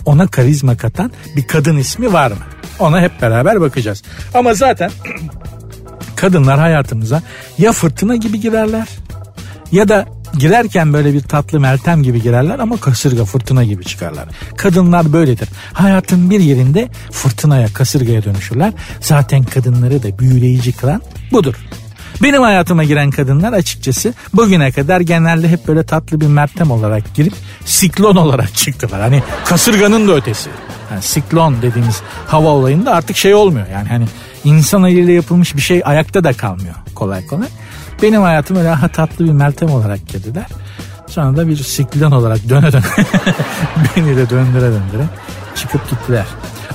[0.05, 2.37] ona karizma katan bir kadın ismi var mı?
[2.79, 4.03] Ona hep beraber bakacağız.
[4.33, 4.91] Ama zaten
[6.15, 7.21] kadınlar hayatımıza
[7.57, 8.87] ya fırtına gibi girerler
[9.71, 10.05] ya da
[10.37, 14.25] girerken böyle bir tatlı meltem gibi girerler ama kasırga fırtına gibi çıkarlar.
[14.57, 15.49] Kadınlar böyledir.
[15.73, 18.73] Hayatın bir yerinde fırtınaya kasırgaya dönüşürler.
[19.01, 21.55] Zaten kadınları da büyüleyici kılan budur.
[22.23, 27.33] Benim hayatıma giren kadınlar açıkçası bugüne kadar genelde hep böyle tatlı bir mertem olarak girip
[27.65, 29.01] siklon olarak çıktılar.
[29.01, 30.49] Hani kasırganın da ötesi.
[30.91, 33.67] Yani siklon dediğimiz hava olayında artık şey olmuyor.
[33.73, 34.05] Yani hani
[34.43, 37.47] insan eliyle yapılmış bir şey ayakta da kalmıyor kolay kolay.
[38.01, 40.45] Benim hayatım öyle ha tatlı bir meltem olarak girdiler.
[41.07, 42.83] Sonra da bir siklon olarak döne döne
[43.95, 45.05] beni de döndüre döndüre
[45.55, 46.25] çıkıp gittiler.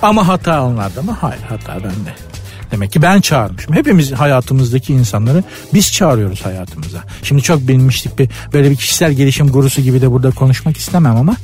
[0.03, 1.17] Ama hata onlarda mı?
[1.21, 2.32] Hayır hata bende.
[2.73, 3.75] Demek ki ben çağırmışım.
[3.75, 7.05] Hepimiz hayatımızdaki insanları biz çağırıyoruz hayatımıza.
[7.23, 11.37] Şimdi çok bilinmişlik bir böyle bir kişisel gelişim gurusu gibi de burada konuşmak istemem ama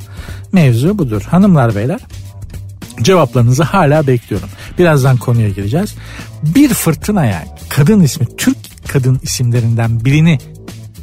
[0.51, 1.21] mevzu budur.
[1.21, 1.99] Hanımlar beyler
[3.01, 4.49] cevaplarınızı hala bekliyorum.
[4.77, 5.95] Birazdan konuya gireceğiz.
[6.43, 10.39] Bir fırtınaya kadın ismi Türk kadın isimlerinden birini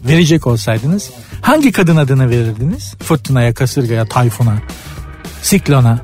[0.09, 1.11] verecek olsaydınız
[1.41, 2.95] hangi kadın adını verirdiniz?
[3.03, 4.59] Fırtınaya, kasırgaya, tayfuna,
[5.43, 6.01] siklona.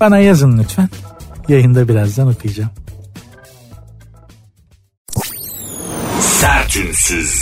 [0.00, 0.88] Bana yazın lütfen.
[1.48, 2.70] Yayında birazdan okuyacağım.
[6.68, 7.32] Sertünsüz.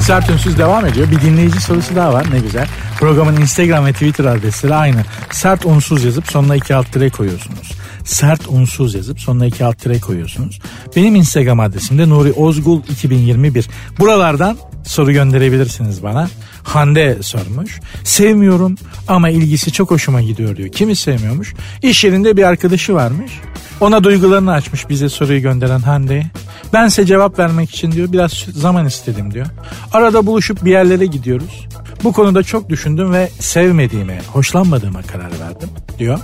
[0.00, 1.10] Sertünsüz devam ediyor.
[1.10, 2.68] Bir dinleyici sorusu daha var ne güzel.
[2.98, 5.04] Programın Instagram ve Twitter adresleri aynı.
[5.30, 7.72] Sert unsuz yazıp sonuna iki alt tire koyuyorsunuz.
[8.04, 10.60] Sert unsuz yazıp sonuna iki alt tire koyuyorsunuz.
[10.96, 13.68] Benim Instagram adresim de Nuri Ozgul 2021.
[13.98, 16.28] Buralardan soru gönderebilirsiniz bana.
[16.62, 17.80] Hande sormuş.
[18.04, 18.74] Sevmiyorum
[19.08, 20.68] ama ilgisi çok hoşuma gidiyor diyor.
[20.68, 21.54] Kimi sevmiyormuş?
[21.82, 23.32] İş yerinde bir arkadaşı varmış.
[23.80, 26.26] Ona duygularını açmış bize soruyu gönderen Hande'ye.
[26.72, 29.46] Bense cevap vermek için diyor biraz zaman istedim diyor.
[29.92, 31.66] Arada buluşup bir yerlere gidiyoruz.
[32.04, 36.18] Bu konuda çok düşündüm ve sevmediğime, hoşlanmadığıma karar verdim diyor.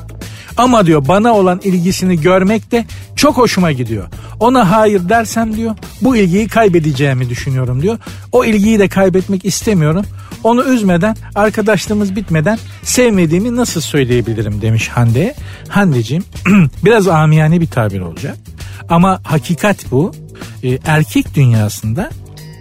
[0.56, 2.84] Ama diyor bana olan ilgisini görmek de
[3.16, 4.04] çok hoşuma gidiyor.
[4.40, 7.98] Ona hayır dersem diyor bu ilgiyi kaybedeceğimi düşünüyorum diyor.
[8.32, 10.04] O ilgiyi de kaybetmek istemiyorum.
[10.46, 15.34] Onu üzmeden arkadaşlığımız bitmeden sevmediğimi nasıl söyleyebilirim demiş Hande'ye.
[15.68, 16.24] Hande'ciğim
[16.84, 18.36] biraz amiyane bir tabir olacak.
[18.88, 20.12] Ama hakikat bu.
[20.62, 22.10] Ee, erkek dünyasında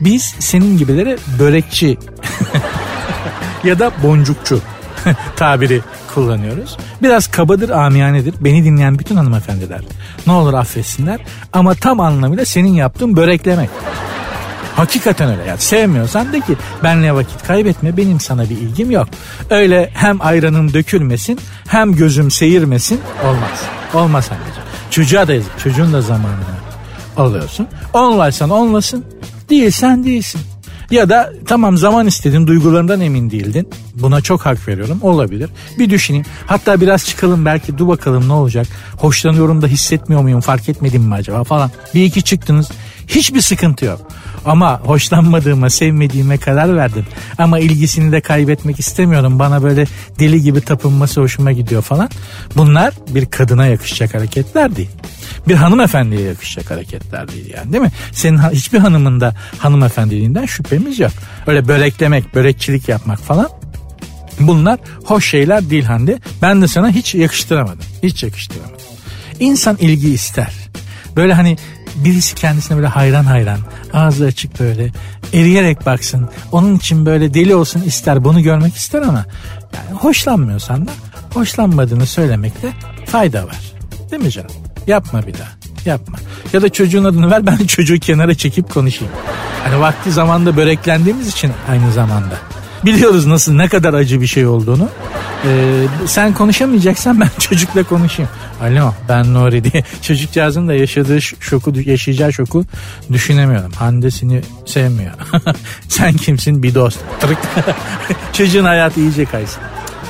[0.01, 1.97] biz senin gibilere börekçi
[3.63, 4.61] ya da boncukçu
[5.35, 5.81] tabiri
[6.13, 6.77] kullanıyoruz.
[7.01, 8.35] Biraz kabadır, amiyanedir.
[8.41, 9.81] Beni dinleyen bütün hanımefendiler
[10.27, 11.19] ne olur affetsinler.
[11.53, 13.69] Ama tam anlamıyla senin yaptığın böreklemek.
[14.75, 19.07] Hakikaten öyle yani sevmiyorsan de ki benle vakit kaybetme benim sana bir ilgim yok.
[19.49, 23.61] Öyle hem ayranım dökülmesin hem gözüm seyirmesin olmaz.
[23.93, 24.69] Olmaz anneciğim.
[24.91, 25.59] Çocuğa da yazık.
[25.59, 26.55] Çocuğun da zamanını
[27.17, 27.67] alıyorsun.
[27.93, 29.05] Onlaysan onlasın.
[29.49, 30.41] Değilsen değilsin.
[30.91, 33.69] Ya da tamam zaman istedin duygularından emin değildin.
[33.95, 35.49] Buna çok hak veriyorum olabilir.
[35.79, 36.25] Bir düşüneyim.
[36.45, 38.67] Hatta biraz çıkalım belki dur bakalım ne olacak.
[38.97, 41.71] Hoşlanıyorum da hissetmiyor muyum fark etmedim mi acaba falan.
[41.93, 42.71] Bir iki çıktınız.
[43.07, 43.99] Hiçbir sıkıntı yok.
[44.45, 47.05] Ama hoşlanmadığıma, sevmediğime karar verdim.
[47.37, 49.39] Ama ilgisini de kaybetmek istemiyorum.
[49.39, 49.85] Bana böyle
[50.19, 52.09] deli gibi tapınması hoşuma gidiyor falan.
[52.55, 54.89] Bunlar bir kadına yakışacak hareketler değil.
[55.47, 57.91] Bir hanımefendiye yakışacak hareketler değil yani değil mi?
[58.11, 61.11] Senin hiçbir hanımın da hanımefendiliğinden şüphemiz yok.
[61.47, 63.49] Öyle böreklemek, börekçilik yapmak falan
[64.39, 66.19] Bunlar hoş şeyler değil Hande.
[66.41, 67.85] Ben de sana hiç yakıştıramadım.
[68.03, 68.75] Hiç yakıştıramadım.
[69.39, 70.53] İnsan ilgi ister.
[71.15, 71.57] Böyle hani
[71.95, 73.59] birisi kendisine böyle hayran hayran
[73.95, 74.91] ağzı açık böyle
[75.33, 76.29] eriyerek baksın.
[76.51, 79.25] Onun için böyle deli olsun ister bunu görmek ister ama
[79.73, 80.91] yani hoşlanmıyorsan da
[81.33, 82.73] hoşlanmadığını söylemekte
[83.05, 83.57] fayda var.
[84.11, 84.51] Değil mi canım?
[84.87, 85.49] Yapma bir daha.
[85.85, 86.17] Yapma.
[86.53, 89.13] Ya da çocuğun adını ver ben çocuğu kenara çekip konuşayım.
[89.63, 92.35] Hani vakti zamanda böreklendiğimiz için aynı zamanda.
[92.85, 94.89] Biliyoruz nasıl ne kadar acı bir şey olduğunu.
[95.45, 98.31] Ee, sen konuşamayacaksan ben çocukla konuşayım.
[98.61, 102.65] Alo ben Nuri diye çocukcağızın da yaşadığı şoku yaşayacağı şoku
[103.11, 103.71] düşünemiyorum.
[103.71, 105.13] Hande seni sevmiyor.
[105.87, 106.99] sen kimsin bir dost.
[108.33, 109.63] Çocuğun hayatı iyice kaysın.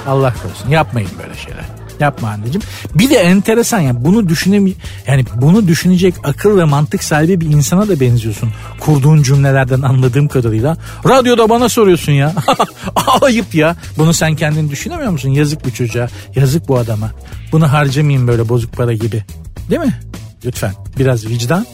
[0.07, 1.74] Allah korusun yapmayın böyle şeyler.
[1.99, 2.61] Yapma anneciğim.
[2.95, 4.67] Bir de enteresan ya bunu düşünem
[5.07, 8.49] yani bunu düşünecek akıl ve mantık sahibi bir insana da benziyorsun.
[8.79, 10.77] Kurduğun cümlelerden anladığım kadarıyla.
[11.07, 12.33] Radyoda bana soruyorsun ya.
[13.21, 13.75] Ayıp ya.
[13.97, 15.29] Bunu sen kendin düşünemiyor musun?
[15.29, 16.07] Yazık bu çocuğa.
[16.35, 17.11] Yazık bu adama.
[17.51, 19.23] Bunu harcamayayım böyle bozuk para gibi.
[19.69, 19.99] Değil mi?
[20.45, 20.73] Lütfen.
[20.99, 21.65] Biraz vicdan,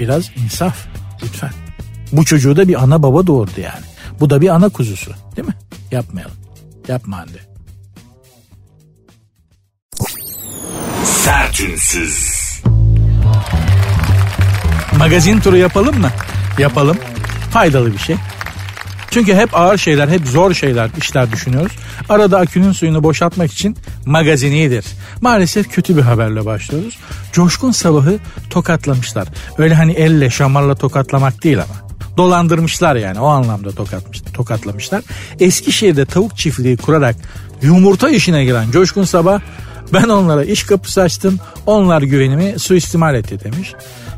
[0.00, 0.76] biraz insaf.
[1.22, 1.50] Lütfen.
[2.12, 3.84] Bu çocuğu da bir ana baba doğurdu yani.
[4.20, 5.10] Bu da bir ana kuzusu.
[5.36, 5.54] Değil mi?
[5.90, 6.36] Yapmayalım.
[6.88, 7.47] Yapma anne.
[11.08, 12.38] Sertünsüz.
[14.98, 16.10] Magazin turu yapalım mı?
[16.58, 16.96] Yapalım.
[17.50, 18.16] Faydalı bir şey.
[19.10, 21.72] Çünkü hep ağır şeyler, hep zor şeyler, işler düşünüyoruz.
[22.08, 24.84] Arada akünün suyunu boşaltmak için magazin iyidir.
[25.20, 26.98] Maalesef kötü bir haberle başlıyoruz.
[27.32, 28.18] Coşkun sabahı
[28.50, 29.28] tokatlamışlar.
[29.58, 31.88] Öyle hani elle, şamarla tokatlamak değil ama.
[32.16, 35.02] Dolandırmışlar yani o anlamda tokatmış, tokatlamışlar.
[35.40, 37.16] Eskişehir'de tavuk çiftliği kurarak
[37.62, 39.40] yumurta işine giren Coşkun Sabah
[39.92, 41.38] ben onlara iş kapısı açtım.
[41.66, 43.74] Onlar güvenimi suistimal etti demiş.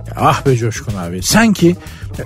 [0.09, 1.23] Ya ah be Coşkun abi.
[1.23, 1.77] Sanki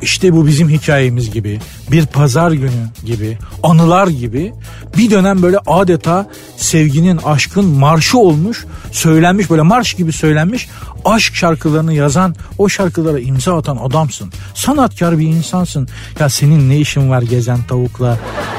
[0.02, 1.60] işte bu bizim hikayemiz gibi.
[1.90, 3.38] Bir pazar günü gibi.
[3.62, 4.52] Anılar gibi.
[4.96, 6.26] Bir dönem böyle adeta
[6.56, 8.66] sevginin, aşkın marşı olmuş.
[8.92, 10.68] Söylenmiş böyle marş gibi söylenmiş.
[11.04, 14.32] Aşk şarkılarını yazan, o şarkılara imza atan adamsın.
[14.54, 15.88] Sanatkar bir insansın.
[16.18, 18.18] Ya senin ne işin var gezen tavukla,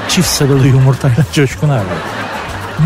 [0.10, 2.35] çift sarılı yumurtayla Coşkun abi.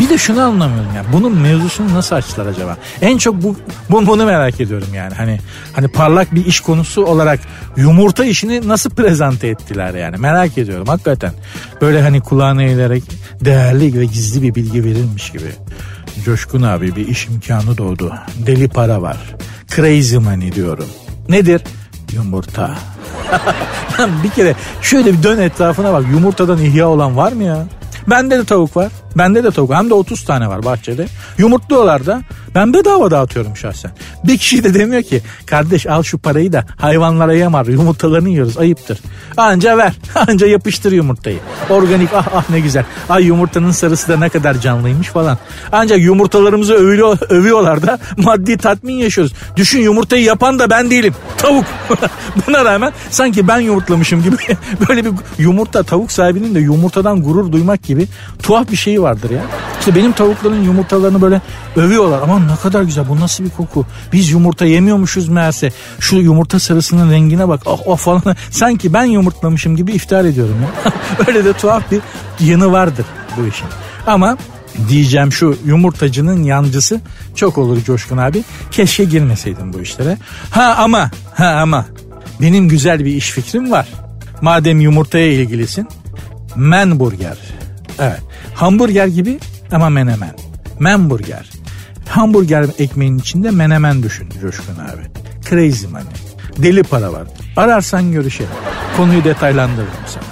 [0.00, 1.04] Bir de şunu anlamıyorum ya.
[1.12, 2.76] Bunun mevzusunu nasıl açtılar acaba?
[3.02, 3.56] En çok bu,
[3.90, 5.14] bu bunu merak ediyorum yani.
[5.14, 5.40] Hani
[5.72, 7.40] hani parlak bir iş konusu olarak
[7.76, 10.16] yumurta işini nasıl prezente ettiler yani.
[10.16, 11.32] Merak ediyorum hakikaten.
[11.80, 13.04] Böyle hani kulağına eğilerek
[13.40, 15.52] değerli ve gizli bir bilgi verilmiş gibi.
[16.24, 18.14] Coşkun abi bir iş imkanı doğdu.
[18.46, 19.16] Deli para var.
[19.76, 20.88] Crazy money diyorum.
[21.28, 21.62] Nedir?
[22.12, 22.78] Yumurta.
[24.24, 26.04] bir kere şöyle bir dön etrafına bak.
[26.12, 27.66] Yumurtadan ihya olan var mı ya?
[28.06, 28.92] Bende de tavuk var.
[29.16, 29.74] Bende de tavuk.
[29.74, 31.06] Hem de 30 tane var bahçede.
[31.38, 32.22] Yumurtluyorlar da.
[32.54, 33.90] Ben bedava dağıtıyorum şahsen.
[34.24, 38.98] Bir kişi de demiyor ki kardeş al şu parayı da hayvanlara yamar yumurtalarını yiyoruz ayıptır.
[39.36, 39.92] Anca ver.
[40.28, 41.38] Anca yapıştır yumurtayı.
[41.70, 42.84] Organik ah ah ne güzel.
[43.08, 45.38] Ay yumurtanın sarısı da ne kadar canlıymış falan.
[45.72, 49.32] Ancak yumurtalarımızı övüyor, övüyorlar da maddi tatmin yaşıyoruz.
[49.56, 51.14] Düşün yumurtayı yapan da ben değilim.
[51.38, 51.64] Tavuk.
[52.46, 54.36] Buna rağmen sanki ben yumurtlamışım gibi
[54.88, 58.08] böyle bir yumurta tavuk sahibinin de yumurtadan gurur duymak gibi
[58.42, 59.42] tuhaf bir şeyi vardır ya.
[59.78, 61.40] İşte benim tavukların yumurtalarını böyle
[61.76, 62.20] övüyorlar.
[62.22, 63.86] Aman ne kadar güzel bu nasıl bir koku.
[64.12, 65.72] Biz yumurta yemiyormuşuz meğerse.
[66.00, 67.62] Şu yumurta sarısının rengine bak.
[67.66, 68.22] Ah oh, falan.
[68.50, 70.92] Sanki ben yumurtlamışım gibi iftihar ediyorum ya.
[71.28, 72.00] Öyle de tuhaf bir
[72.40, 73.68] yanı vardır bu işin.
[74.06, 74.36] Ama
[74.88, 77.00] diyeceğim şu yumurtacının yancısı
[77.34, 78.44] çok olur Coşkun abi.
[78.70, 80.18] Keşke girmeseydim bu işlere.
[80.50, 81.86] Ha ama ha ama
[82.40, 83.88] benim güzel bir iş fikrim var.
[84.42, 85.88] Madem yumurtaya ilgilisin.
[86.56, 87.38] Men burger.
[87.98, 88.20] Evet.
[88.54, 89.38] Hamburger gibi
[89.72, 90.34] ama menemen.
[90.78, 91.50] Menburger.
[92.10, 95.02] Hamburger ekmeğinin içinde menemen düşün Coşkun abi.
[95.50, 96.04] Crazy money.
[96.58, 97.22] Deli para var.
[97.56, 98.50] Ararsan görüşelim.
[98.96, 100.24] Konuyu detaylandırırım sana.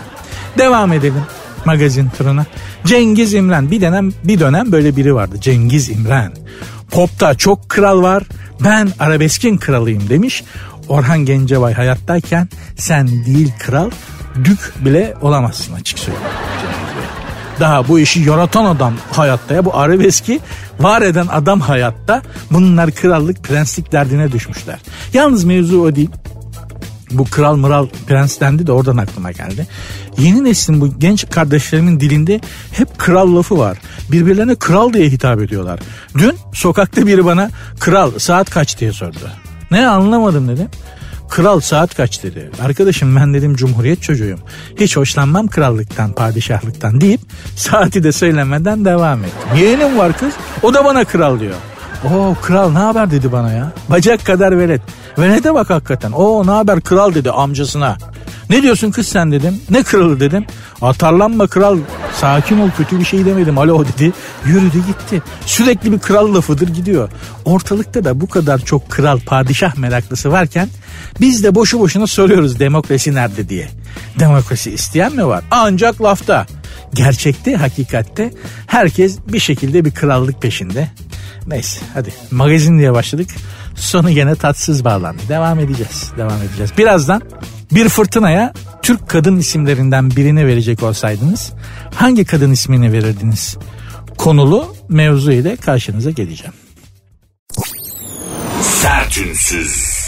[0.59, 1.23] Devam edelim
[1.65, 2.47] magazin turuna.
[2.85, 5.37] Cengiz İmren bir dönem bir dönem böyle biri vardı.
[5.41, 6.33] Cengiz İmren.
[6.91, 8.23] Pop'ta çok kral var.
[8.65, 10.45] Ben arabeskin kralıyım demiş.
[10.89, 13.91] Orhan Gencebay hayattayken sen değil kral
[14.45, 16.29] dük bile olamazsın açık söyleyeyim.
[17.61, 20.41] Daha bu işi yaratan adam hayatta ya bu arabeski
[20.81, 24.79] var eden adam hayatta bunlar krallık prenslik derdine düşmüşler.
[25.13, 26.11] Yalnız mevzu o değil.
[27.11, 29.67] Bu kral mıral prens dendi de oradan aklıma geldi.
[30.19, 32.41] Yeni neslin bu genç kardeşlerimin dilinde
[32.73, 33.79] hep kral lafı var.
[34.13, 35.81] Birbirlerine kral diye hitap ediyorlar.
[36.19, 39.19] Dün sokakta biri bana kral saat kaç diye sordu.
[39.71, 40.69] Ne anlamadım dedim.
[41.29, 42.51] Kral saat kaç dedi.
[42.65, 44.41] Arkadaşım ben dedim cumhuriyet çocuğuyum.
[44.81, 47.21] Hiç hoşlanmam krallıktan, padişahlıktan deyip
[47.57, 49.57] saati de söylemeden devam ettim.
[49.57, 51.55] Yeğenim var kız o da bana kral diyor.
[52.05, 53.73] Oo kral ne haber dedi bana ya.
[53.91, 54.81] Bacak kadar velet.
[55.19, 56.13] Velete bak hakikaten.
[56.13, 57.99] Oo ne haber kral dedi amcasına.
[58.51, 59.61] Ne diyorsun kız sen dedim.
[59.71, 60.47] Ne kralı dedim.
[60.83, 61.79] Atarlanma kral.
[62.15, 63.59] Sakin ol kötü bir şey demedim.
[63.59, 64.13] Alo dedi.
[64.47, 65.23] Yürüdü gitti.
[65.47, 67.11] Sürekli bir kral lafıdır gidiyor.
[67.45, 70.69] Ortalıkta da bu kadar çok kral padişah meraklısı varken
[71.21, 73.69] biz de boşu boşuna soruyoruz demokrasi nerede diye.
[74.19, 75.45] Demokrasi isteyen mi var?
[75.51, 76.47] Ancak lafta.
[76.95, 78.31] Gerçekte, hakikatte
[78.67, 80.89] herkes bir şekilde bir krallık peşinde.
[81.47, 83.31] Neyse hadi magazin diye başladık.
[83.75, 85.23] Sonu gene tatsız bağlandı.
[85.29, 86.13] Devam edeceğiz.
[86.17, 86.71] Devam edeceğiz.
[86.79, 87.23] Birazdan
[87.73, 88.53] bir fırtınaya
[88.83, 91.53] Türk kadın isimlerinden birini verecek olsaydınız
[91.95, 93.57] hangi kadın ismini verirdiniz?
[94.19, 96.55] Konulu mevzu ile karşınıza geleceğim.
[98.63, 99.99] Sertünsüz.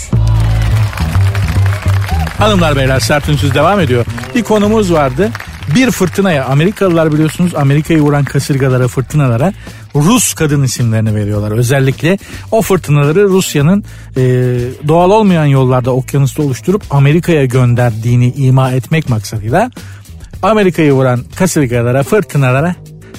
[2.38, 4.06] Hanımlar beyler sertünsüz devam ediyor.
[4.34, 5.30] Bir konumuz vardı.
[5.74, 9.52] Bir fırtınaya Amerikalılar biliyorsunuz Amerika'yı vuran kasırgalara fırtınalara
[9.94, 11.50] Rus kadın isimlerini veriyorlar.
[11.52, 12.18] Özellikle
[12.50, 13.84] o fırtınaları Rusya'nın
[14.16, 14.22] e,
[14.88, 19.70] doğal olmayan yollarda okyanusta oluşturup Amerika'ya gönderdiğini ima etmek maksadıyla
[20.42, 22.74] Amerika'yı vuran kasırgalara fırtınalara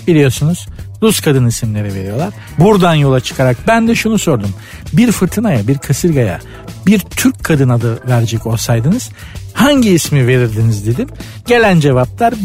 [0.07, 0.67] biliyorsunuz
[1.03, 2.33] Rus kadın isimleri veriyorlar.
[2.59, 4.53] Buradan yola çıkarak ben de şunu sordum.
[4.93, 6.39] Bir fırtınaya, bir kasırgaya,
[6.85, 9.09] bir Türk kadın adı verecek olsaydınız
[9.53, 11.07] hangi ismi verirdiniz dedim.
[11.47, 12.33] Gelen cevaplar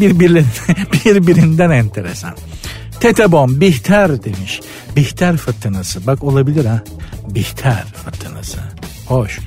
[1.05, 2.33] birbirinden enteresan.
[2.99, 4.61] Tetebom, Bihter demiş.
[4.95, 6.07] Bihter fırtınası.
[6.07, 6.81] Bak olabilir ha.
[7.29, 8.57] Bihter fırtınası.
[9.05, 9.39] Hoş.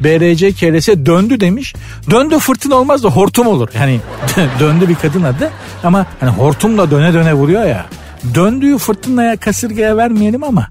[0.00, 1.74] BRC kerese döndü demiş.
[2.10, 3.68] Döndü fırtına olmaz da hortum olur.
[3.74, 4.00] Yani
[4.60, 5.50] döndü bir kadın adı
[5.84, 7.86] ama hani hortumla döne döne vuruyor ya.
[8.34, 10.68] Döndüğü fırtınaya kasırgaya vermeyelim ama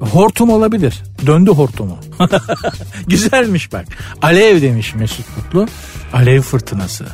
[0.00, 1.02] hortum olabilir.
[1.26, 1.98] Döndü hortumu.
[3.06, 3.84] Güzelmiş bak.
[4.22, 5.66] Alev demiş Mesut Mutlu.
[6.12, 7.06] Alev fırtınası.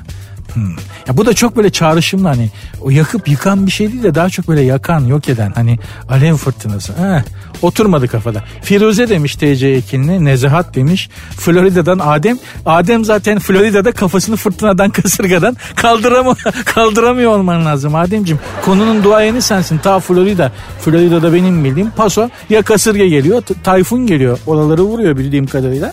[0.54, 0.70] Hmm.
[1.08, 4.28] Ya bu da çok böyle çağrışımlı hani o yakıp yıkan bir şey değil de daha
[4.28, 6.92] çok böyle yakan yok eden hani alev fırtınası.
[6.92, 7.22] Eh,
[7.62, 8.44] oturmadı kafada.
[8.62, 11.10] Firuze demiş TC Ekinli, Nezahat demiş.
[11.30, 12.38] Florida'dan Adem.
[12.66, 18.40] Adem zaten Florida'da kafasını fırtınadan kasırgadan kaldıramıyor, kaldıramıyor olman lazım Ademciğim.
[18.64, 20.52] Konunun duayeni sensin ta Florida.
[20.80, 24.38] Florida'da benim bildiğim paso ya kasırga geliyor tayfun geliyor.
[24.46, 25.92] Oraları vuruyor bildiğim kadarıyla.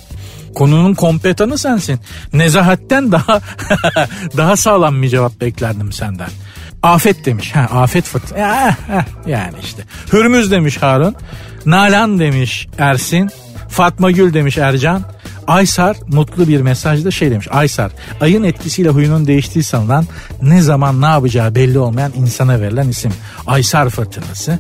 [0.56, 2.00] Konunun kompetanı sensin.
[2.34, 3.40] Nezahatten daha
[4.38, 6.30] daha sağlam bir cevap beklerdim senden.
[6.84, 7.56] Afet demiş.
[7.56, 8.38] Ha, afet fırtına.
[8.40, 8.76] Ya,
[9.28, 9.84] yani işte.
[10.14, 11.16] Hürmüz demiş Harun.
[11.66, 13.30] Nalan demiş Ersin.
[13.70, 15.04] Fatma Gül demiş Ercan.
[15.50, 17.48] Aysar mutlu bir mesajda şey demiş.
[17.52, 20.06] Aysar ayın etkisiyle huyunun değiştiği sanılan
[20.42, 23.12] ne zaman ne yapacağı belli olmayan insana verilen isim.
[23.48, 24.60] Aysar fırtınası.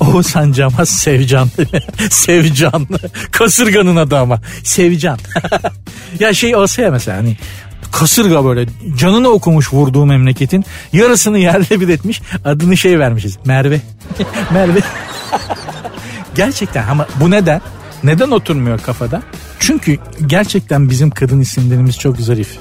[0.00, 1.48] Oğuzhan Camaz Sevcan.
[2.10, 2.88] Sevcan.
[3.32, 4.40] Kasırganın adı ama.
[4.64, 5.18] Sevcan.
[6.20, 7.36] ya şey olsa ya mesela hani
[7.92, 13.80] kasırga böyle canını okumuş vurduğu memleketin yarısını yerle bir etmiş adını şey vermişiz Merve
[14.52, 14.80] Merve
[16.34, 17.60] gerçekten ama bu neden
[18.04, 19.22] neden oturmuyor kafada
[19.60, 22.58] çünkü gerçekten bizim kadın isimlerimiz çok zarif.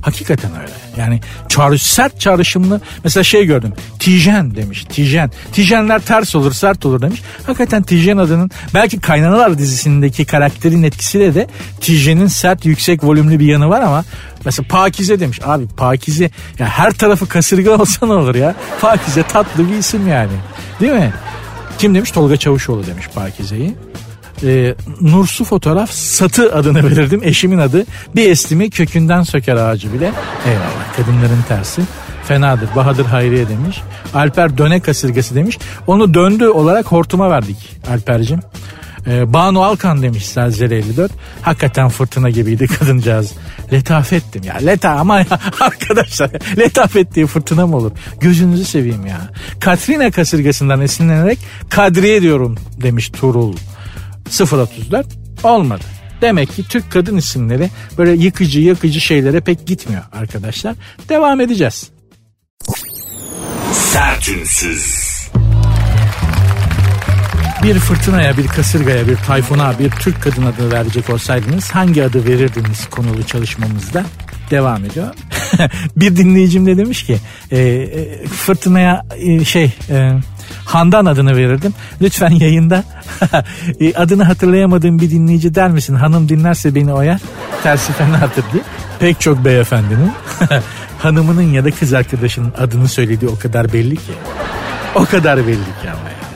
[0.00, 0.72] Hakikaten öyle.
[0.98, 3.72] Yani çağrış, sert çağrışımlı mesela şey gördüm.
[3.98, 4.84] Tijen demiş.
[4.88, 5.30] Tijen.
[5.52, 7.22] Tijenler ters olur sert olur demiş.
[7.46, 11.46] Hakikaten Tijen adının belki Kaynanalar dizisindeki karakterin etkisiyle de
[11.80, 14.04] Tijen'in sert yüksek volümlü bir yanı var ama
[14.44, 15.40] mesela Pakize demiş.
[15.44, 18.54] Abi Pakize ya her tarafı kasırga olsa ne olur ya.
[18.80, 20.32] Pakize tatlı bir isim yani.
[20.80, 21.12] Değil mi?
[21.78, 22.10] Kim demiş?
[22.10, 23.74] Tolga Çavuşoğlu demiş Pakize'yi
[24.42, 27.20] e, Nursu fotoğraf satı adını verirdim.
[27.24, 27.84] Eşimin adı.
[28.16, 30.12] Bir estimi kökünden söker ağacı bile.
[30.46, 31.82] Eyvallah kadınların tersi.
[32.24, 32.68] Fenadır.
[32.76, 33.82] Bahadır Hayriye demiş.
[34.14, 35.58] Alper döne kasırgası demiş.
[35.86, 37.56] Onu döndü olarak hortuma verdik
[37.90, 38.40] Alper'cim.
[39.06, 41.12] Ee, Banu Alkan demiş Zelzele 54.
[41.42, 43.32] Hakikaten fırtına gibiydi kadıncağız.
[43.72, 44.54] Letafettim ya.
[44.54, 45.26] Leta ama ya,
[45.60, 47.92] arkadaşlar letafet diye fırtına mı olur?
[48.20, 49.20] Gözünüzü seveyim ya.
[49.60, 53.56] Katrina kasırgasından esinlenerek Kadriye diyorum demiş Turul.
[54.30, 55.06] 034
[55.42, 55.84] olmadı.
[56.20, 60.74] Demek ki Türk kadın isimleri böyle yıkıcı yakıcı şeylere pek gitmiyor arkadaşlar.
[61.08, 61.90] Devam edeceğiz.
[63.72, 65.06] Sertünsüz.
[67.62, 72.90] Bir fırtınaya, bir kasırgaya, bir tayfuna, bir Türk kadın adı verecek olsaydınız hangi adı verirdiniz
[72.90, 74.04] konulu çalışmamızda?
[74.50, 75.14] Devam ediyor.
[75.96, 77.18] bir dinleyicim de demiş ki
[77.50, 80.12] e, e, fırtınaya e, şey e,
[80.66, 81.74] Handan adını verirdim.
[82.02, 82.84] Lütfen yayında
[83.96, 85.94] adını hatırlayamadığım bir dinleyici der misin?
[85.94, 87.20] Hanım dinlerse beni oyar.
[87.62, 88.62] Tersi fenadır diye.
[88.98, 90.12] Pek çok beyefendinin
[90.98, 94.12] hanımının ya da kız arkadaşının adını söylediği o kadar belli ki.
[94.94, 96.26] O kadar belli ki ama yani.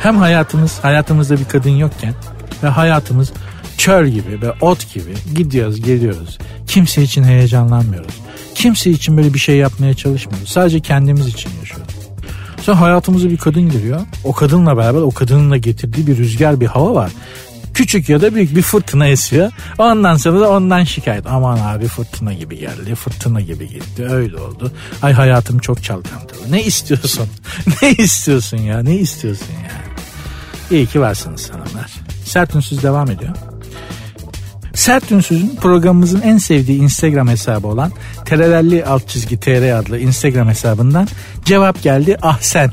[0.00, 2.14] Hem hayatımız, hayatımızda bir kadın yokken
[2.62, 3.32] ve hayatımız
[3.78, 6.38] çöl gibi ve ot gibi gidiyoruz geliyoruz.
[6.66, 8.14] Kimse için heyecanlanmıyoruz.
[8.54, 10.48] Kimse için böyle bir şey yapmaya çalışmıyoruz.
[10.48, 11.95] Sadece kendimiz için yaşıyoruz.
[12.66, 14.00] Sonra hayatımıza bir kadın giriyor.
[14.24, 17.12] O kadınla beraber o kadınla getirdiği bir rüzgar bir hava var.
[17.74, 19.52] Küçük ya da büyük bir fırtına esiyor.
[19.78, 21.26] Ondan sonra da ondan şikayet.
[21.26, 24.06] Aman abi fırtına gibi geldi, fırtına gibi gitti.
[24.08, 24.72] Öyle oldu.
[25.02, 26.52] Ay hayatım çok çalkantılı.
[26.52, 27.28] Ne istiyorsun?
[27.82, 28.82] ne istiyorsun ya?
[28.82, 29.72] Ne istiyorsun ya?
[30.70, 31.92] İyi ki varsınız hanımlar.
[32.24, 33.55] Sert devam ediyor.
[34.76, 37.92] Sert Ünsüz'ün programımızın en sevdiği Instagram hesabı olan
[38.24, 41.08] terelelli alt çizgi tr adlı Instagram hesabından
[41.44, 42.70] cevap geldi ah sen.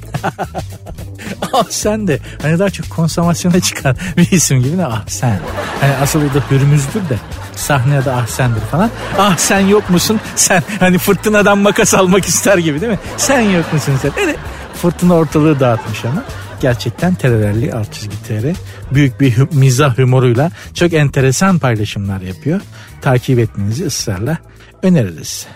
[1.53, 5.39] ah sen de hani daha çok konsomasyona çıkan bir isim gibi ne ah sen.
[5.82, 7.17] Hani asıl da hürmüzdür de
[7.55, 8.89] sahneye de ah sendir falan.
[9.19, 12.99] Ah sen yok musun sen hani fırtınadan makas almak ister gibi değil mi?
[13.17, 14.11] Sen yok musun sen?
[14.23, 14.38] Evet
[14.82, 16.23] fırtına ortalığı dağıtmış ama
[16.62, 18.45] gerçekten terörelli alt çizgi tr
[18.93, 22.62] büyük bir hü- mizah humoruyla çok enteresan paylaşımlar yapıyor.
[23.01, 24.38] Takip etmenizi ısrarla
[24.84, 25.47] öneririz.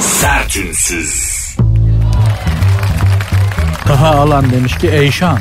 [0.00, 1.40] Sertünsüz.
[3.84, 5.38] Taha Alan demiş ki Eyşan.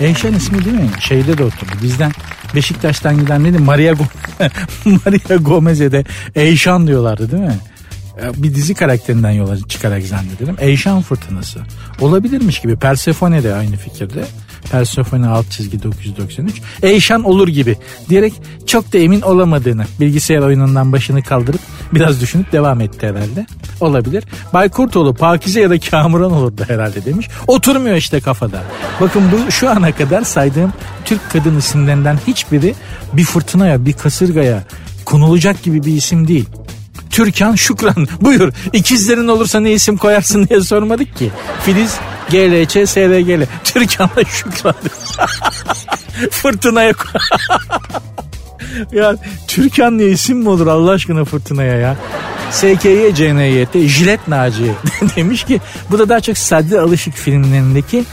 [0.00, 0.88] Eyşan ismi değil mi?
[1.00, 1.70] Şeyde de oturdu.
[1.82, 2.12] Bizden
[2.54, 3.58] Beşiktaş'tan giden neydi?
[3.58, 4.04] Maria, Go
[4.84, 7.56] Maria Gomez'e de Eyşan diyorlardı değil mi?
[8.36, 10.56] Bir dizi karakterinden yola çıkarak zannederim.
[10.58, 11.60] Eyşan fırtınası.
[12.00, 12.76] Olabilirmiş gibi.
[12.76, 14.24] Persefone de aynı fikirde.
[14.70, 16.60] Persefone alt çizgi 993.
[16.82, 17.76] Eyşan olur gibi
[18.08, 18.32] diyerek
[18.66, 21.60] çok da emin olamadığını bilgisayar oyunundan başını kaldırıp
[21.92, 23.46] biraz düşünüp devam etti herhalde.
[23.80, 24.24] Olabilir.
[24.52, 27.28] Bay Kurtoğlu Pakize ya da Kamuran olurdu herhalde demiş.
[27.46, 28.62] Oturmuyor işte kafada.
[29.00, 30.72] Bakın bu şu ana kadar saydığım
[31.04, 32.74] Türk kadın isimlerinden hiçbiri
[33.12, 34.64] bir fırtınaya bir kasırgaya
[35.04, 36.48] konulacak gibi bir isim değil.
[37.12, 38.08] Türkan Şükran.
[38.20, 38.52] Buyur.
[38.72, 41.30] İkizlerin olursa ne isim koyarsın diye sormadık ki.
[41.64, 41.96] Filiz
[42.30, 43.46] GLC SRGL.
[43.64, 44.74] Türkan'la Şükran.
[46.30, 46.92] Fırtınaya
[48.92, 49.16] ya
[49.48, 51.96] Türkan diye isim mi olur Allah aşkına fırtınaya ya?
[52.50, 54.72] SKY CNYT Jilet Naci
[55.16, 55.60] demiş ki
[55.90, 58.04] bu da daha çok Sadri Alışık filmlerindeki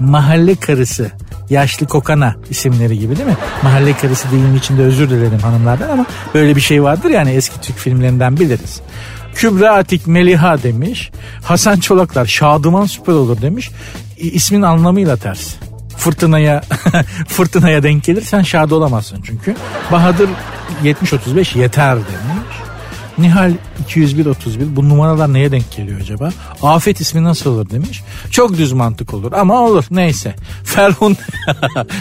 [0.00, 1.10] mahalle karısı
[1.50, 3.36] yaşlı kokana isimleri gibi değil mi?
[3.62, 7.76] Mahalle karısı deyimi içinde özür dilerim hanımlardan ama böyle bir şey vardır yani eski Türk
[7.76, 8.80] filmlerinden biliriz.
[9.34, 11.10] Kübra Atik Meliha demiş.
[11.44, 13.70] Hasan Çolaklar Şadıman süper olur demiş.
[14.16, 15.54] İsmin anlamıyla ters.
[15.96, 16.60] Fırtınaya
[17.28, 19.56] fırtınaya denk gelirsen şad olamazsın çünkü.
[19.92, 20.28] Bahadır
[20.84, 22.67] 70-35 yeter demiş.
[23.18, 23.52] Nihal
[23.88, 24.34] 201-31
[24.76, 26.30] bu numaralar neye denk geliyor acaba?
[26.62, 28.02] Afet ismi nasıl olur demiş.
[28.30, 30.34] Çok düz mantık olur ama olur neyse.
[30.64, 31.18] Ferhunde,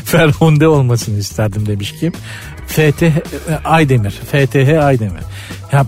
[0.05, 2.13] Ferhunde olmasını isterdim demiş kim?
[2.67, 3.19] FTH
[3.65, 4.11] Aydemir.
[4.11, 5.23] FTH Aydemir.
[5.71, 5.85] Ya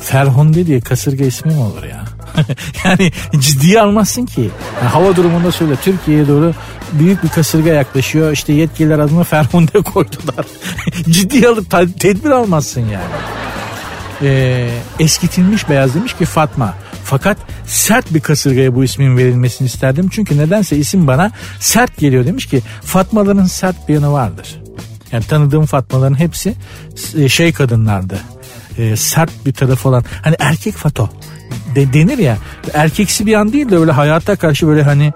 [0.00, 2.04] Ferhunde diye kasırga ismi mi olur ya?
[2.84, 4.50] yani ciddiye almazsın ki.
[4.80, 6.54] Yani hava durumunda söyle Türkiye'ye doğru
[6.92, 8.32] büyük bir kasırga yaklaşıyor.
[8.32, 10.46] İşte yetkililer adına Ferhunde koydular.
[11.10, 13.04] ciddiye alıp tedbir almazsın yani
[14.22, 16.74] e, eskitilmiş beyaz demiş ki Fatma.
[17.04, 20.08] Fakat sert bir kasırgaya bu ismin verilmesini isterdim.
[20.08, 24.60] Çünkü nedense isim bana sert geliyor demiş ki Fatmaların sert bir yanı vardır.
[25.12, 26.54] Yani tanıdığım Fatmaların hepsi
[27.16, 28.18] e, şey kadınlardı.
[28.78, 31.10] E, sert bir tarafı olan hani erkek fato
[31.74, 32.38] de, denir ya
[32.74, 35.12] erkeksi bir yan değil de böyle hayata karşı böyle hani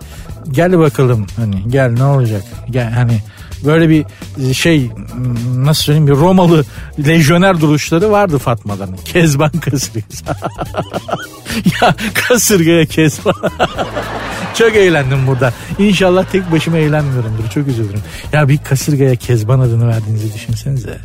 [0.51, 3.18] gel bakalım hani gel ne olacak gel hani
[3.64, 4.04] böyle bir
[4.54, 4.90] şey
[5.56, 6.64] nasıl söyleyeyim bir Romalı
[7.06, 8.96] lejyoner duruşları vardı Fatma'dan.
[9.04, 10.24] Kezban kasırgası.
[11.82, 13.34] ya kasırgaya kezban.
[14.54, 15.52] çok eğlendim burada.
[15.78, 17.50] İnşallah tek başıma eğlenmiyorumdur.
[17.54, 18.00] Çok üzülürüm.
[18.32, 20.98] Ya bir kasırgaya kezban adını verdiğinizi düşünsenize.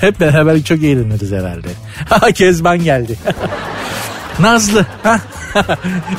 [0.00, 1.68] Hep beraber çok eğleniriz herhalde.
[2.34, 3.16] kezban geldi.
[4.40, 4.86] Nazlı.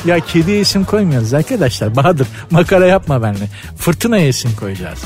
[0.06, 1.96] ya kedi isim koymuyoruz arkadaşlar.
[1.96, 3.48] Bahadır makara yapma benimle.
[3.78, 4.98] Fırtına isim koyacağız.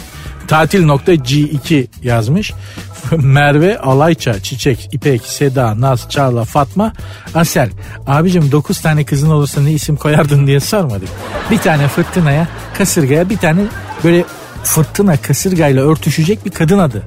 [0.49, 2.53] Tatil.g2 yazmış.
[3.17, 6.93] Merve, Alayça, Çiçek, İpek, Seda, Naz, Çağla, Fatma,
[7.35, 7.71] Asel.
[8.07, 11.09] Abicim 9 tane kızın olursa ne isim koyardın diye sormadık.
[11.51, 13.61] Bir tane fırtınaya, kasırgaya bir tane
[14.05, 14.25] böyle
[14.65, 17.03] fırtına kasırgayla örtüşecek bir kadın adı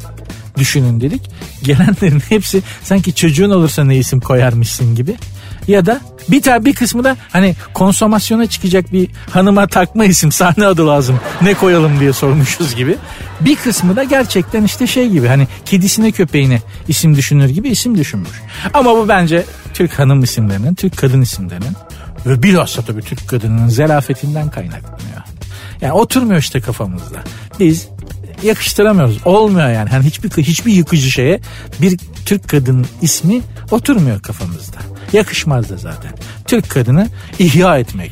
[0.58, 1.30] düşünün dedik.
[1.64, 5.16] Gelenlerin hepsi sanki çocuğun olursa ne isim koyarmışsın gibi.
[5.68, 10.66] Ya da bir tane bir kısmı da hani konsomasyona çıkacak bir hanıma takma isim sahne
[10.66, 12.98] adı lazım ne koyalım diye sormuşuz gibi.
[13.42, 18.42] Bir kısmı da gerçekten işte şey gibi hani kedisine köpeğine isim düşünür gibi isim düşünmüş.
[18.74, 21.76] Ama bu bence Türk hanım isimlerinin, Türk kadın isimlerinin
[22.26, 25.22] ve bilhassa tabii Türk kadınının zelafetinden kaynaklanıyor.
[25.82, 27.18] Yani oturmuyor işte kafamızda.
[27.60, 27.88] Biz
[28.44, 29.18] yakıştıramıyoruz.
[29.26, 29.90] Olmuyor yani.
[29.90, 31.40] Hani hiçbir hiçbir yıkıcı şeye
[31.82, 34.78] bir Türk kadın ismi oturmuyor kafamızda.
[35.16, 36.12] Yakışmaz da zaten.
[36.48, 37.08] Türk kadını
[37.40, 38.12] ihya etmek,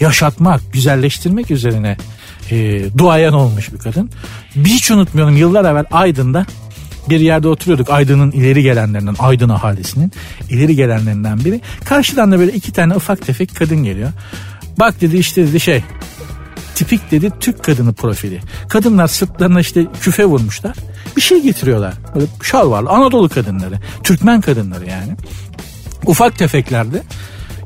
[0.00, 1.96] yaşatmak, güzelleştirmek üzerine
[2.50, 4.10] e, duayen olmuş bir kadın.
[4.56, 6.46] Hiç unutmuyorum yıllar evvel Aydın'da
[7.10, 10.12] bir yerde oturuyorduk Aydın'ın ileri gelenlerinden Aydın ahalisinin
[10.50, 11.60] ileri gelenlerinden biri.
[11.84, 14.12] Karşıdan da böyle iki tane ufak tefek kadın geliyor.
[14.78, 15.84] Bak dedi işte dedi şey
[16.74, 18.40] tipik dedi Türk kadını profili.
[18.68, 20.76] Kadınlar sırtlarına işte küfe vurmuşlar.
[21.16, 21.94] Bir şey getiriyorlar.
[22.14, 22.84] Böyle şal var.
[22.88, 23.78] Anadolu kadınları.
[24.02, 25.16] Türkmen kadınları yani.
[26.06, 27.02] Ufak tefeklerde.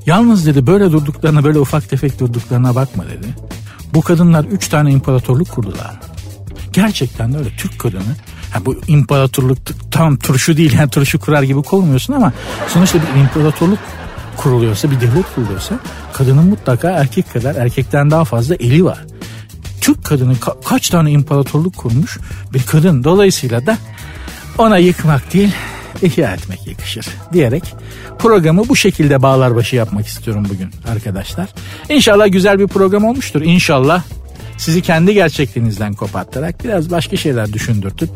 [0.06, 3.26] Yalnız dedi böyle durduklarına böyle ufak tefek durduklarına bakma dedi.
[3.94, 6.00] Bu kadınlar üç tane imparatorluk kurdular.
[6.72, 8.16] Gerçekten de öyle Türk kadını.
[8.52, 9.58] Ha bu imparatorluk
[9.90, 12.32] tam turşu değil yani turşu kurar gibi olmuyorsun ama
[12.68, 13.78] sonuçta bir imparatorluk
[14.36, 15.74] kuruluyorsa bir devlet kuruluyorsa
[16.12, 18.98] kadının mutlaka erkek kadar erkekten daha fazla eli var.
[19.80, 22.18] Türk kadını ka- kaç tane imparatorluk kurmuş
[22.52, 23.78] bir kadın dolayısıyla da
[24.58, 25.52] ona yıkmak değil
[26.02, 27.74] ihya etmek yakışır diyerek
[28.18, 31.48] programı bu şekilde bağlar başı yapmak istiyorum bugün arkadaşlar.
[31.88, 33.42] İnşallah güzel bir program olmuştur.
[33.42, 34.02] İnşallah
[34.56, 38.10] sizi kendi gerçekliğinizden kopartarak biraz başka şeyler düşündürtüp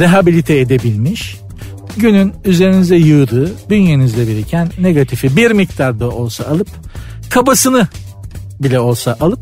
[0.00, 1.36] rehabilite edebilmiş
[1.96, 6.68] günün üzerinize yığdığı bünyenizde biriken negatifi bir miktarda olsa alıp
[7.30, 7.88] kabasını
[8.60, 9.40] bile olsa alıp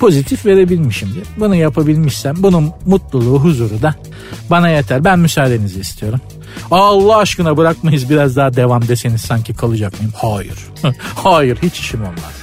[0.00, 1.22] pozitif verebilmişimdir.
[1.36, 3.94] Bunu yapabilmişsem bunun mutluluğu, huzuru da
[4.50, 5.04] bana yeter.
[5.04, 6.20] Ben müsaadenizi istiyorum.
[6.70, 10.12] Allah aşkına bırakmayız biraz daha devam deseniz sanki kalacak mıyım?
[10.16, 10.58] Hayır.
[11.14, 12.42] Hayır hiç işim olmaz.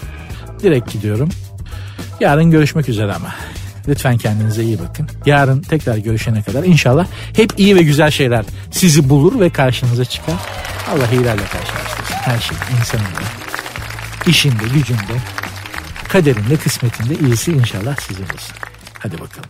[0.63, 1.29] Direkt gidiyorum.
[2.19, 3.35] Yarın görüşmek üzere ama.
[3.87, 5.09] Lütfen kendinize iyi bakın.
[5.25, 10.35] Yarın tekrar görüşene kadar inşallah hep iyi ve güzel şeyler sizi bulur ve karşınıza çıkar.
[10.91, 12.15] Allah iyilerle karşılaştırsın.
[12.15, 13.19] Her şey insanında,
[14.27, 15.13] işinde, gücünde,
[16.07, 18.55] kaderinde, kısmetinde iyisi inşallah sizin olsun.
[18.99, 19.49] Hadi bakalım.